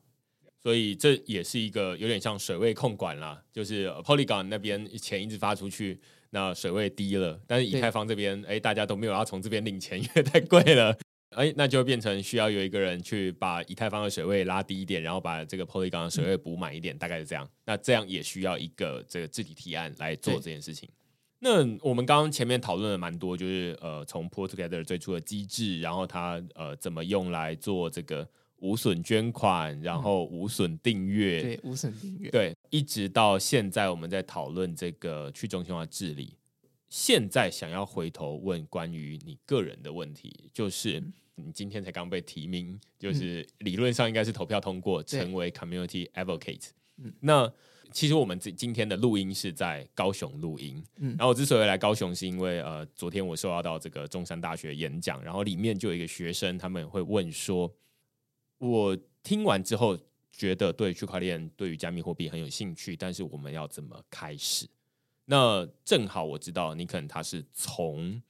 [0.62, 3.42] 所以这也是一个有点像水位控管啦。
[3.52, 10.96] 就是 Polygon 那边钱一直发出去，那水位低了，但是以太坊这边，哎，大家都没有要从这边领钱，因为太贵了，
[11.30, 17.50] 哎，那就变成需要有一个人去把以太坊的水位拉低一点，然后把这个 Polygon 的水位补满一点，嗯、大概是这样。
[17.64, 20.88] 那这样也需要一个这个治理提案来做这件事情。
[21.44, 28.24] 那我们刚刚前面讨论了蛮多，就是呃，从 Pool Together 最初的机制，然后它呃怎么用来做这个
[28.58, 36.36] 无损捐款，然后无损订阅，对，无损订阅，对，一直到现在我们在讨论这个去中心化治理。
[36.88, 41.02] 现在想要回头问关于你个人的问题，就是
[41.34, 46.68] 你今天才刚被提名，就是理论上应该是投票通过，成为 Community Advocate。
[46.98, 47.52] 嗯，那。
[47.92, 57.72] 其实我们今今天的录音是在高雄录音，嗯，然后我之所以来高雄，是因为呃，昨天我受邀到这个中山大学演讲，然后里面就有一个学生，他们会问说，
[58.58, 59.98] 我听完之后
[60.30, 64.66] 觉得对区块链、对于加密货币很有兴趣，但是我们要怎么开始？
[65.26, 68.20] 那正好我知道你可能他是从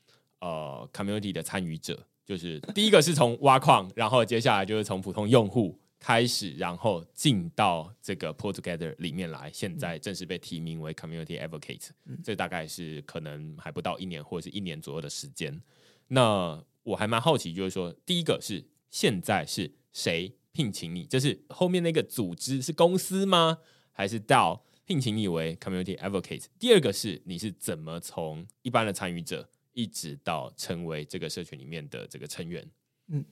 [0.40, 5.79] 呃 community 的参与者，就是第一个是从挖矿，然后接下来就是从普通用户。
[6.05, 15.62] 开始，然后进到这个 Pull Together 里面来，现在正式被提名为 Community Advocate，嗯，这大概是可能还不到一年或者是一年左右的时间。
[16.09, 21.07] 那我还蛮好奇，就是说，第一个是现在是谁聘请你？
[21.07, 23.59] 就是后面那个组织是公司吗？
[23.93, 26.47] 还是 DAO 聘请你为 Community Advocate？
[26.59, 32.69] 第二个是你是怎么从一般的参与者一直到成为这个社群里面的这个成员？
[33.07, 33.25] 嗯，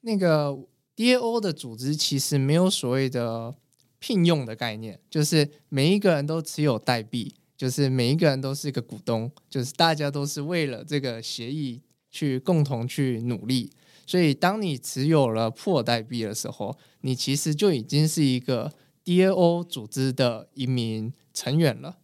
[0.00, 0.58] 那个。
[0.98, 3.54] DAO 的组织其实没有所谓的
[4.00, 11.80] 聘用的概念，就是每一个人都持有代币，就是每一个人都是一个股东，就是大家都是为了这个协议
[12.10, 13.70] 去共同去努力。
[14.08, 18.72] 所以，当你持有了 Pool 代币的时候，你其实就已经是一个
[19.04, 21.98] DAO 组织的一名成员了。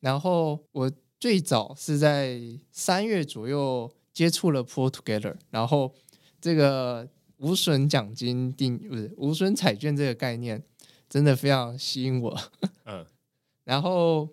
[0.00, 2.38] 然后，我最早是在
[2.70, 5.94] 三月左右接触了 Pool Together，然后
[6.38, 7.08] 这个。
[7.38, 10.62] 无损奖金定不是无损彩券这个概念，
[11.08, 12.38] 真的非常吸引我。
[12.84, 13.04] 嗯，
[13.64, 14.28] 然后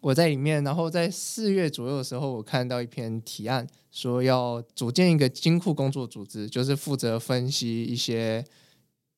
[0.00, 8.44] 我在里面，然后在四月左右的时候，我看到一篇提案，说要组建一个金库工作组织，就是负责分析一些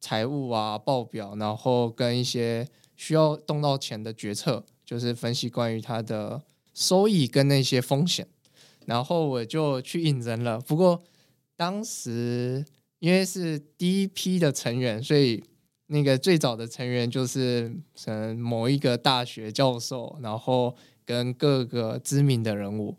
[0.01, 6.43] 财务啊报表，然后跟一些需要动到钱的决策，就是分析关于它的
[6.73, 8.29] 收益跟那些风险。
[8.85, 11.03] 然后我就去应征了，不过
[11.57, 12.65] 当时
[12.99, 15.42] 因为是第一批的成员，所以。
[15.88, 17.72] 那个最早的成员就是
[18.07, 22.97] 嗯某一个大学教授，然后跟各个知名的人物。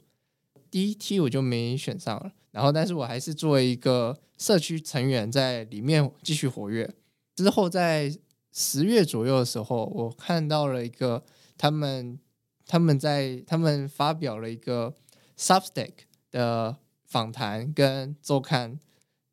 [0.72, 6.90] 第一梯我就没选上了，然后但是我还是作为一个社区成员在里面继续活跃。
[7.36, 8.10] 之后在
[8.54, 11.26] 十月左右的时候，我看到了一个
[11.58, 12.18] 他们
[12.66, 14.96] 他们在他们发表了一个
[15.38, 15.92] Substack
[16.32, 18.80] 的访谈跟周刊，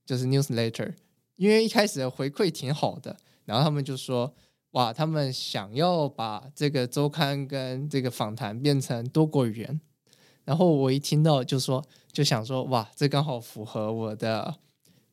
[0.05, 0.95] 就是 Newsletter，
[1.37, 3.17] 因为一开始的回馈挺好的。
[3.45, 4.35] 然后他们就说
[4.73, 9.81] ：“哇，他们想要把这个周刊跟这个访谈变成多国语言。”
[10.45, 14.57] 然后我一听到就说，就想说：“哇，这刚好符合我的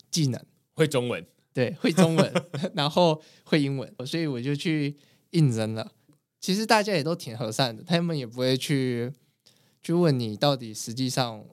[0.10, 0.42] 技能，
[0.76, 2.34] 会中文，对，会中文，
[2.76, 4.98] 然后会英文，所以我就去
[5.32, 5.92] 应征了。
[6.40, 9.12] 其实大家也都挺和善的，他们也不会去
[9.82, 11.44] 去问你到底实际上。”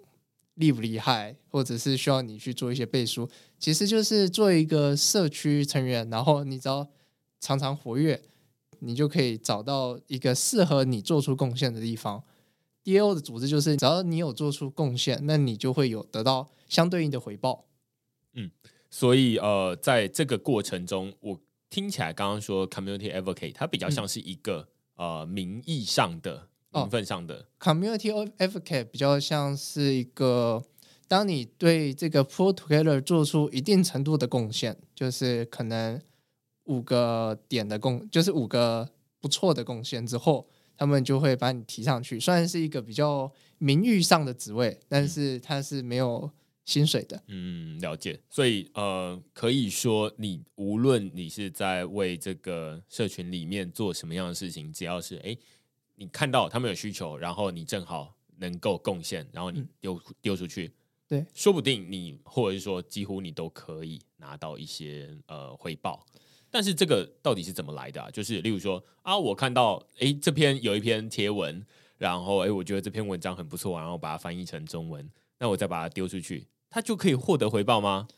[0.59, 3.29] 厉不厉害，或者是需要你去做一些背书，
[3.59, 6.87] 其实就是做一个社区成员，然后你只要
[7.41, 8.21] 常常活跃，
[8.81, 12.25] 你就可以找到一个适合你做出贡献的地方。
[12.85, 17.67] DAO 的组织就是，只要你有做出贡献，那你就会有得到相对应的回报。
[18.35, 18.51] 嗯，
[18.91, 21.41] 所以呃，在这个过程中，我
[21.71, 26.49] 听起来刚刚说 Community Advocate，它比较像是一个、嗯、呃名义上的。
[26.73, 30.63] 名分上的、哦、community advocate 比较像是一个，
[31.07, 36.01] 当你对这个 pull together 做出一定程度的贡献，就是可能
[36.65, 40.47] 五个点的贡，就是五个不错的贡献之后，
[40.77, 42.21] 他们就会把你提上去。
[42.21, 46.31] 虽然是一个比较名誉上的职位，但是它是没有
[46.67, 47.23] 薪水的。
[47.29, 48.21] 嗯，了解。
[48.29, 55.31] 所以呃，可以说你无论你是在为这个社群里面做什么样的事情，只要是哎。
[55.31, 55.39] 诶
[55.99, 60.73] 你看到他们有需求，然后你正好能够贡献，然后你丢丢出去，
[61.09, 66.07] 对，说不定你或者是说几乎你都可以拿到一些呃回报。
[66.51, 68.09] 但是这个到底是怎么来的啊？
[68.11, 71.67] 就是例如说啊，我看到诶这篇有一篇贴文，
[71.99, 78.09] 然后诶我觉得这篇文章很不错，然后把它翻译成中文，那我再把它丢出去，它就可以获得回报吗？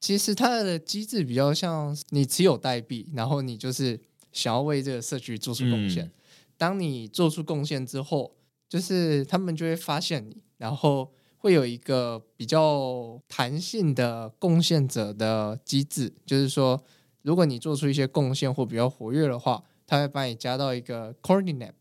[0.00, 4.00] 其实它的机制比较像你持有代币，然后你就是
[4.32, 6.06] 想要为这个社区做出贡献。
[6.06, 6.12] 嗯
[6.58, 8.34] 当你做出贡献之后，
[8.68, 16.82] 就是他们就会发现你，然后会有一个比较弹性的贡献者的机制，就是说，
[17.22, 21.74] 如果你做出一些贡献或比较活跃的话，他会把你加到一个 Coordinate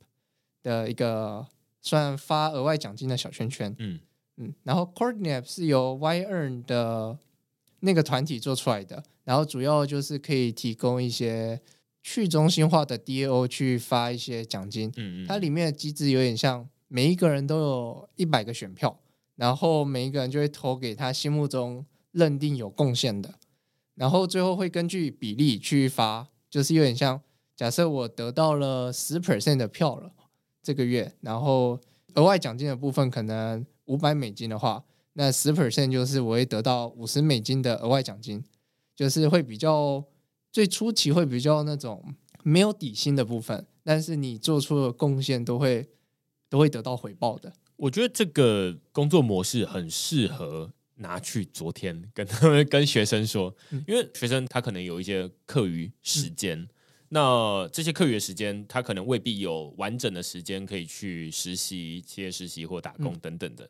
[0.62, 1.48] 的一个
[1.82, 3.76] 算发额外奖金的小圈圈。
[3.80, 4.00] 嗯
[4.38, 7.18] 嗯，然后 Coordinate 是由 Yearn 的
[7.80, 11.60] 那个团体做出来的，然后主要就是可以提供一些。
[12.10, 18.98] 去中心化的 DAO 去发一些奖金，嗯嗯，它里面的机制有点像每一个人都有一百个选票，
[19.36, 23.34] 然后每一个人就会投给他心目中认定有贡献的，
[23.96, 27.22] 然后最后会根据比例去发，就是有点像
[27.58, 30.14] 假设我得到了十 percent 的票了
[30.64, 31.78] 这个月，然后
[32.14, 34.82] 额外奖金的部分可能五百美金的话，
[35.12, 38.42] 那十 percent 就是我会得到五十美金的额外奖金，
[38.96, 40.06] 就是会比较。
[40.58, 45.88] 最初期会比较那种没有底薪的部分，但是你做出的贡献都会
[46.50, 47.54] 都会得到回报的。
[47.76, 53.56] 我觉得这个工作模式很适合拿去昨天跟他们跟学生说，
[53.88, 56.70] 因为学生他可能有一些课余时间，嗯、
[57.10, 63.64] 那这些课余的时间他可能未必有完整的时间可以去实习、企业实习或打工等等的。
[63.64, 63.70] 嗯、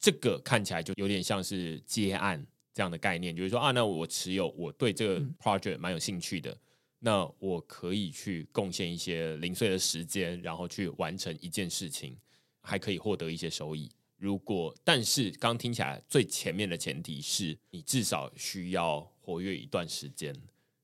[0.00, 2.46] 这个看起来就有点像是接案。
[2.78, 6.58] 这样的概念就是说啊，那我持有我对这个 project 蛮有兴趣的，嗯、
[7.00, 12.16] 那我可以去贡献一些零碎的时间，然后去完成一件事情，
[12.60, 13.90] 还可以获得一些收益。
[14.16, 20.32] 如果但是刚听起来最前面的前提是你至少需要活跃一段时间，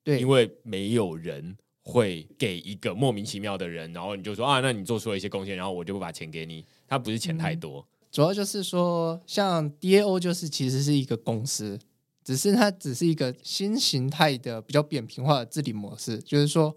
[0.02, 7.78] 对，因为没有人会给一个莫名其妙的人，然后你就说啊，那你做出了一些贡献，然后我就会把钱给你，他不是钱太多。
[7.78, 11.80] 嗯主要就是说，像 DAO 就是其实是一个公司，
[12.22, 16.18] 只是它只是一个新形态的比较扁平化的治理模式。
[16.18, 16.76] 就是说，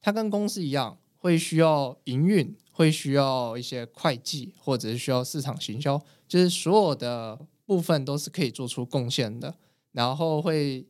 [0.00, 9.54] 它跟公司一样，会需要营运，会需要一些会计，或者是需要市场行销，就是所有的部分都是可以做出贡献的。
[9.92, 10.84] 然后会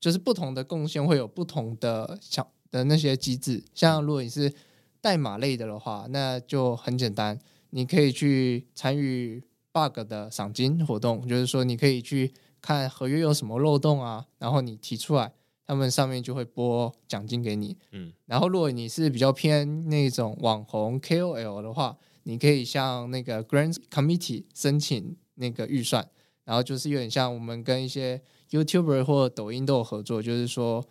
[0.00, 3.62] 就是不同的贡献会有不同的小的那些机制。
[3.74, 4.50] 像如果你是
[5.02, 7.38] 代码类的的话，那就很简单，
[7.70, 9.42] 你可以去参与
[9.72, 15.32] bug 的赏金活动，就是说你可以去看合约有什么漏洞啊，然后你提出来，
[15.66, 17.76] 他们上面就会拨奖金给你。
[17.92, 26.08] 嗯，然后如果你是比较偏那种网红 KOL 的话，你可以向那个 Grant Committee 申请那个预算，
[26.44, 30.84] 然后就是有点像我们跟一些 YouTuber 或抖音都有合作，就是说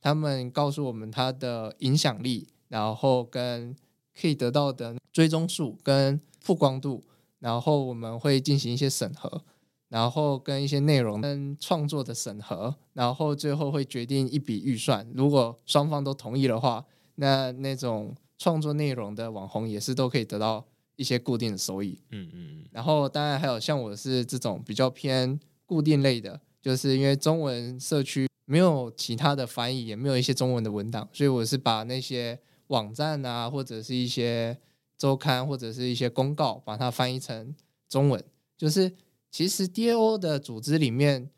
[0.00, 2.48] 他们告诉我们他的影响力。
[2.66, 3.76] 然后跟
[4.20, 7.02] 可以得到的追踪数跟曝光度，
[7.38, 9.42] 然后我们会进行一些审核，
[9.88, 15.06] 然后跟一些内容跟创作的审核，然后最后会决定一笔预算。
[15.14, 16.84] 如果双方都同意的话，
[17.16, 20.64] 那那种创作内容的网红也是都可以得到
[20.96, 21.98] 一些固定的收益。
[22.10, 22.64] 嗯嗯嗯。
[22.70, 32.38] 然后当然还有像我是这种比较偏固定类的，就是因为中文社区没有其他的翻译，也没有一些中文的文档，所以我是把那些。
[32.74, 34.58] 网站啊，或者是一些
[34.98, 37.54] 周刊，或者是一些公告，把它翻译成
[37.88, 38.22] 中文。
[38.56, 38.92] 就是
[39.30, 41.30] 其实 DAO 的组织里面，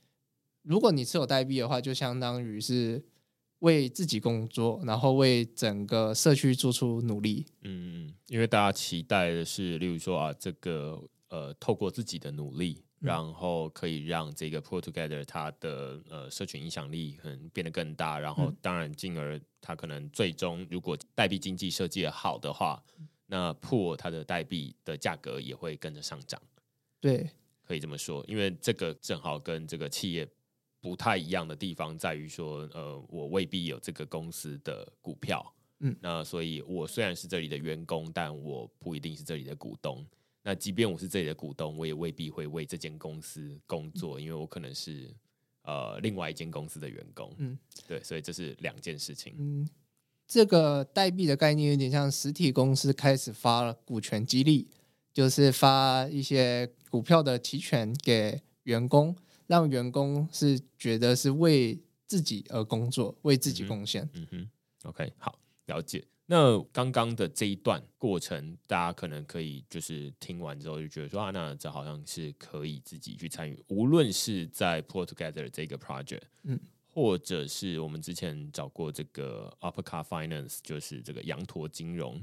[0.63, 3.05] 如果你持有代币的话，就相当于是
[3.61, 7.47] 为自己工作，然后为整个社区做出努力。
[7.63, 12.83] 嗯，因为大家期待的是，例如说啊，这个呃，透过自己的努力。
[12.99, 22.83] 然后可以让这个 Pull Together 它的呃社群影响力可能变得更大，然后当然进而它可能最终如果代币经济设计的好的话，
[23.27, 26.41] 那 Pull 它的代币的价格也会跟着上涨。
[27.01, 27.29] 对，
[27.63, 30.27] 可以这么说，因为这个正好跟这个企业
[30.81, 40.05] 不太一样的地方在于说，呃，我未必有这个公司的股票，嗯，那所以我虽然是这里的员工，但我不一定是这里的股东。
[40.49, 45.13] 那即便我是这里的股东，我也未必会为这间公司工作，因为我可能是
[45.63, 47.35] 呃另外一间公司的员工。
[47.39, 49.35] 嗯，对，所以这是两件事情。
[49.37, 49.69] 嗯，
[50.25, 54.69] 这个代币的概念有点像实体公司开始发股权激励，
[55.13, 59.17] 就是发一些股票的期权给员工，
[59.49, 61.77] 让员工是觉得是为
[62.07, 64.09] 自己而工作，为自己贡献。
[64.15, 65.37] 嗯，嗯哼，OK，好，
[65.67, 66.05] 了解。
[66.29, 76.59] 那刚刚的这一段过程，大家可能可以就是听完之后就觉得说啊，那这好像是可以自己去参与，无论是在 Pull Together 这个 project，嗯，
[76.89, 82.21] 或者是我们之前找过这个 Uppercar Finance，就是这个羊驼金融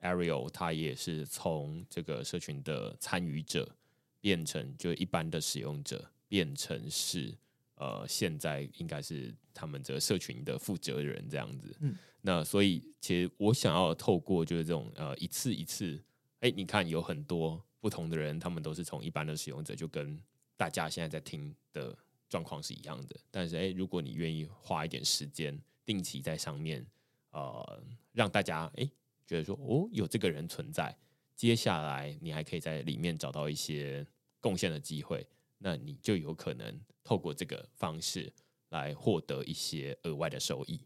[0.00, 3.76] Ariel，他也是从这个社群的参与者
[4.20, 7.32] 变成就一般的使用者，变成是
[7.76, 11.96] 呃现在应该是他们这个社群的负责人这样子，嗯。
[12.26, 16.02] 那所以，其实我想要透过就是这种呃一次一次，
[16.40, 20.18] 哎，你看有很多不同的人，他们都是从一般的使用者，就跟
[20.56, 21.94] 大家现在在听的
[22.30, 23.20] 状况是一样的。
[23.30, 26.86] 但是，哎，如果你愿意花一点时间，定期在上面，
[27.30, 28.90] 呃，让大家哎
[29.26, 30.96] 觉得说哦有这个人存在，
[31.36, 34.06] 接下来你还可以在里面找到一些
[34.40, 35.26] 贡献的机会，
[35.58, 38.32] 那你就有可能透过这个方式
[38.70, 40.80] 来获得一些额外的收益。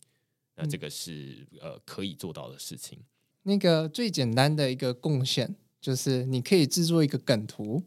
[0.59, 2.98] 那这个是呃可以做到的事情。
[3.44, 7.82] 那个最简单的一个贡献就是你可以制作一个梗图，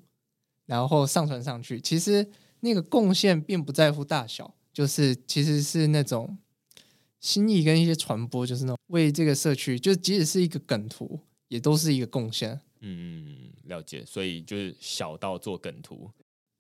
[0.65, 1.79] 然后上传上去。
[1.79, 2.25] 其实
[2.61, 6.37] 那个贡献并不在乎大小，就是其实是那种
[7.19, 11.19] 心意跟一些传播，就是那种为这个社区，就即使是一个梗图，
[11.49, 12.59] 也都是一个贡献。
[12.79, 14.03] 嗯，了解。
[14.05, 16.09] 所以就是小到做梗图。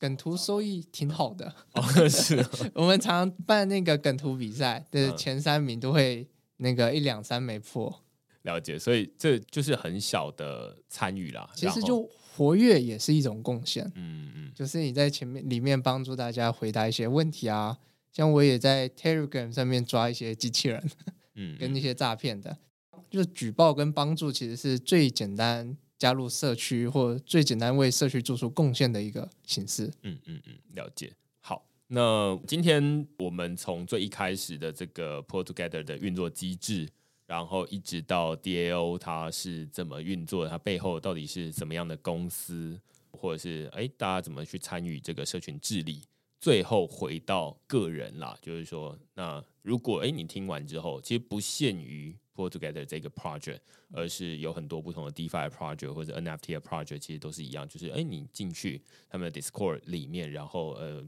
[0.01, 2.49] 梗图收益挺好的，哦、是、哦。
[2.73, 6.27] 我们常常办那个梗图比赛的前三名都会
[6.57, 8.03] 那个一两三没破。
[8.41, 11.47] 了解，所以这就是很小的参与啦。
[11.53, 12.01] 其实就
[12.35, 13.85] 活跃也是一种贡献。
[13.93, 17.77] 嗯嗯，就是你在前面里面帮助大家回答一些问题啊，
[18.11, 20.83] 像我也在 Telegram 上面抓一些机器人，
[21.35, 22.57] 嗯，跟那些诈骗的，
[23.11, 25.77] 就是举报跟帮助其实是最简单。
[26.01, 29.85] 加入社区或最简单为社区做出贡献的一个形式。
[30.01, 31.13] 嗯嗯嗯，了解。
[31.41, 36.89] 好，那今天我们从最一开始的这个 Pull Together 的运作机制，
[37.27, 42.81] 然后一直到 DAO 它是怎么运作，它背后到底是怎么样的公司，
[43.11, 46.01] 或者是哎大家怎么去参与这个社群治理，
[46.39, 52.15] 最后回到个人啦，就是说，那如果哎你听完之后，其实不限于。
[52.35, 53.59] Pull Together 这个 project，
[53.91, 61.03] 而是有很多不同的 DeFi project 或者 NFT 的 project，其实都是一样，就是哎，你进去他们的 Discord 里面，然后呃，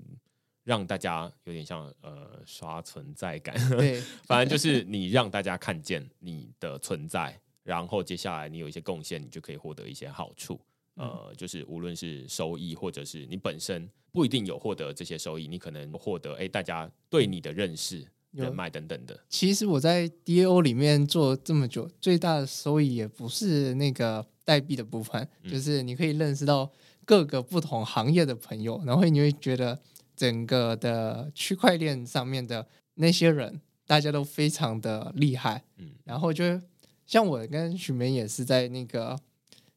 [0.63, 10.59] 让大家有点像呃刷存在感，对， 反正就是你让大家看见你的存在，然后接下来你有一些贡献，你就可以获得一些好处，
[10.95, 18.05] 呃，就是无论是收益，或者是你本身不一定有获得这些收益，你可能获得哎大家对你的认识。
[18.33, 19.19] 人脉等等的。
[19.29, 26.71] 其实我在 DAO 里面做这么久，最大的收益也不是那个代币的部分，嗯、就是你可以认识到
[27.05, 29.79] 各个不同行业的朋友，然后你会觉得
[30.15, 35.63] 整个的区块链上面的那些人，大家都非常的厉害。
[35.77, 36.61] 嗯，然后就
[37.05, 39.17] 像我跟许明也是在那个。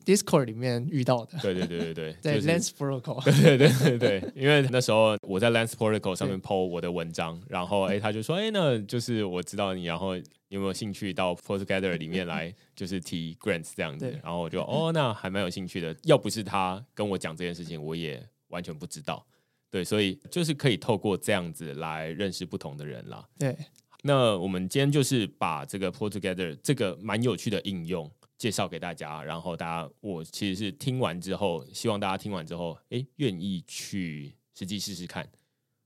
[0.07, 10.17] Discord 里面遇到的，对对对对对，对 Lens Protocol，对对对对对，因为那时候我在 Lens Protocol 上面 po 我的文章，然后哎，他就说，哎，那就是我知道你，然后
[10.49, 15.95] 有没有兴趣到 ProTogether 里面来，就是提 grants 这样子，然后我就哦，那还蛮有兴趣的。
[16.05, 19.27] 要不是他跟我讲这件事情，我也完全不知道。
[19.73, 23.27] 对，所以就是可以透过这样子来认识不同的人啦。
[23.37, 23.57] 对，
[24.03, 28.09] 那我们今天就是把这个 ProTogether 这个蛮有趣的应用。
[28.39, 35.27] 介绍给大家，然后大家，我其实是听完之后，希望大家听完之后，哎，愿意去实际试试看。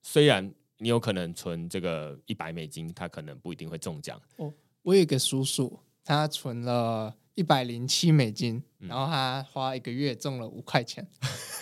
[0.03, 4.21] 虽然你有可能存这个一百美金，他可能不一定会中奖。
[4.37, 11.07] 哦，我有一个叔叔，他存了一百零七美金，嗯，然后他花一个月中了五块钱。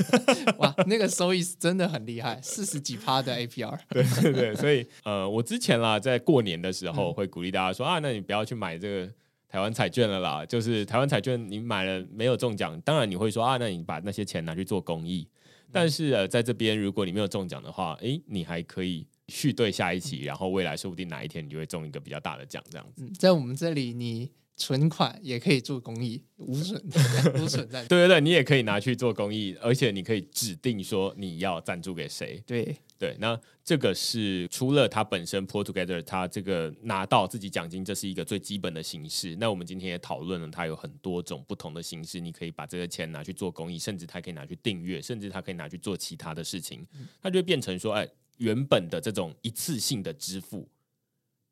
[0.59, 3.79] 哇，那个收益是真的很厉害，四十几趴的 APR。
[3.91, 9.13] 对对对，所以呃，我之前啦，在过年的时候会鼓励大家说，嗯，啊，那你不要去买这个。
[9.49, 15.27] 台湾彩券了啦，就是台湾彩券，你买了没有中奖，当然你会说啊，那你把那些钱拿去做公益。
[15.71, 23.07] 但是呃，在这边如果你没有中奖的话，诶、欸，你还可以续对下一期，然后未来说不定哪一天你就会中一个比较大的奖，这样子。
[23.19, 26.83] 在我们这里，你存款也可以做公益，无损
[27.41, 27.87] 无损在。
[27.87, 32.43] 对对对，你也可以拿去做公益，而且你可以指定说你要赞助给谁。
[32.47, 32.77] 对。
[32.99, 39.37] 对，那这个是除了他本身 ProTogether，他这个拿到自己奖金，这是一个最基本的形式。
[39.37, 46.85] 那我们今天也讨论了，它有很多种不同的形式，你可以把这个钱拿去做公益，甚至他可以拿去订阅，甚至他可以拿去做其他的事情。
[47.23, 48.05] 它就会变成说，哎，
[48.39, 50.69] 原本的这种一次性的支付，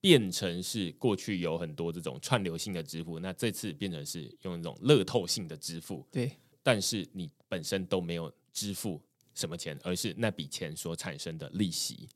[0.06, 6.06] 变成是过去有很多这种串流性的支付，那这次变成是用一种乐透性的支付。
[6.12, 6.30] 对，
[6.62, 9.02] 但是你本身都没有支付。
[9.34, 9.76] 什么钱？
[9.82, 12.08] 而是那笔钱所产生的利息，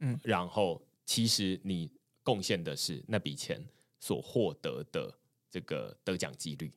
[0.00, 1.90] 嗯，然后其实你
[2.24, 3.62] 贡献的是那笔钱
[4.00, 5.14] 所获得的
[5.50, 6.72] 这个得奖几率，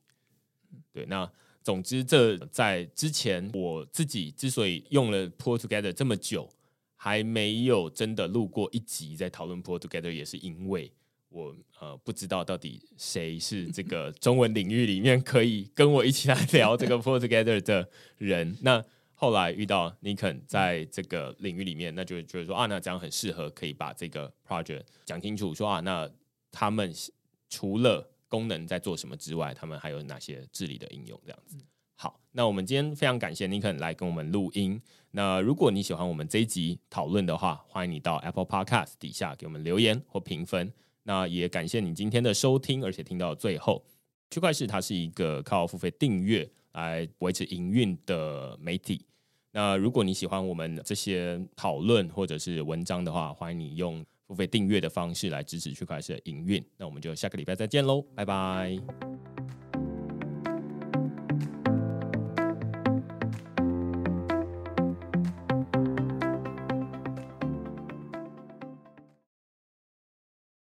[0.92, 1.06] 对。
[1.06, 1.28] 那
[1.64, 6.48] 总之，这在之前我自己之所以用了 Pull Together 这么久，
[7.02, 10.92] 还没有真的录过一集在讨论 ProTogether，也是因为
[11.30, 17.88] 我呃不知道到底谁是这个中文领域里面可以跟我一起来聊这个 ProTogether 的
[18.18, 18.84] 人，那。
[19.22, 26.10] 后来遇到尼肯在这个领域里面，那就觉得说啊，那这样很适合，可以把这个 project 讲清楚，说啊，那
[26.50, 26.90] 他们
[27.50, 31.20] 除了功能在做什么之外，他们还有哪些治理的应用？
[31.26, 31.58] 这样子。
[32.02, 34.80] 好，那我们今天非常感谢尼肯来跟我们录音。
[35.10, 40.72] 那如果你喜欢我们这一集讨论的话，欢迎你到 Apple Podcast 底下给我们留言或评分。
[41.02, 43.84] 那也感谢你今天的收听，而且听到最后。
[44.30, 49.04] 区块势它是一个靠付费订阅来维持营运的媒体。
[49.52, 56.64] 那如果你喜欢我们这些讨论或者是文章的话，欢迎你用付费订阅的方式来支持区块势的营运。
[56.78, 59.39] 那我们就下个礼拜再见喽，拜拜。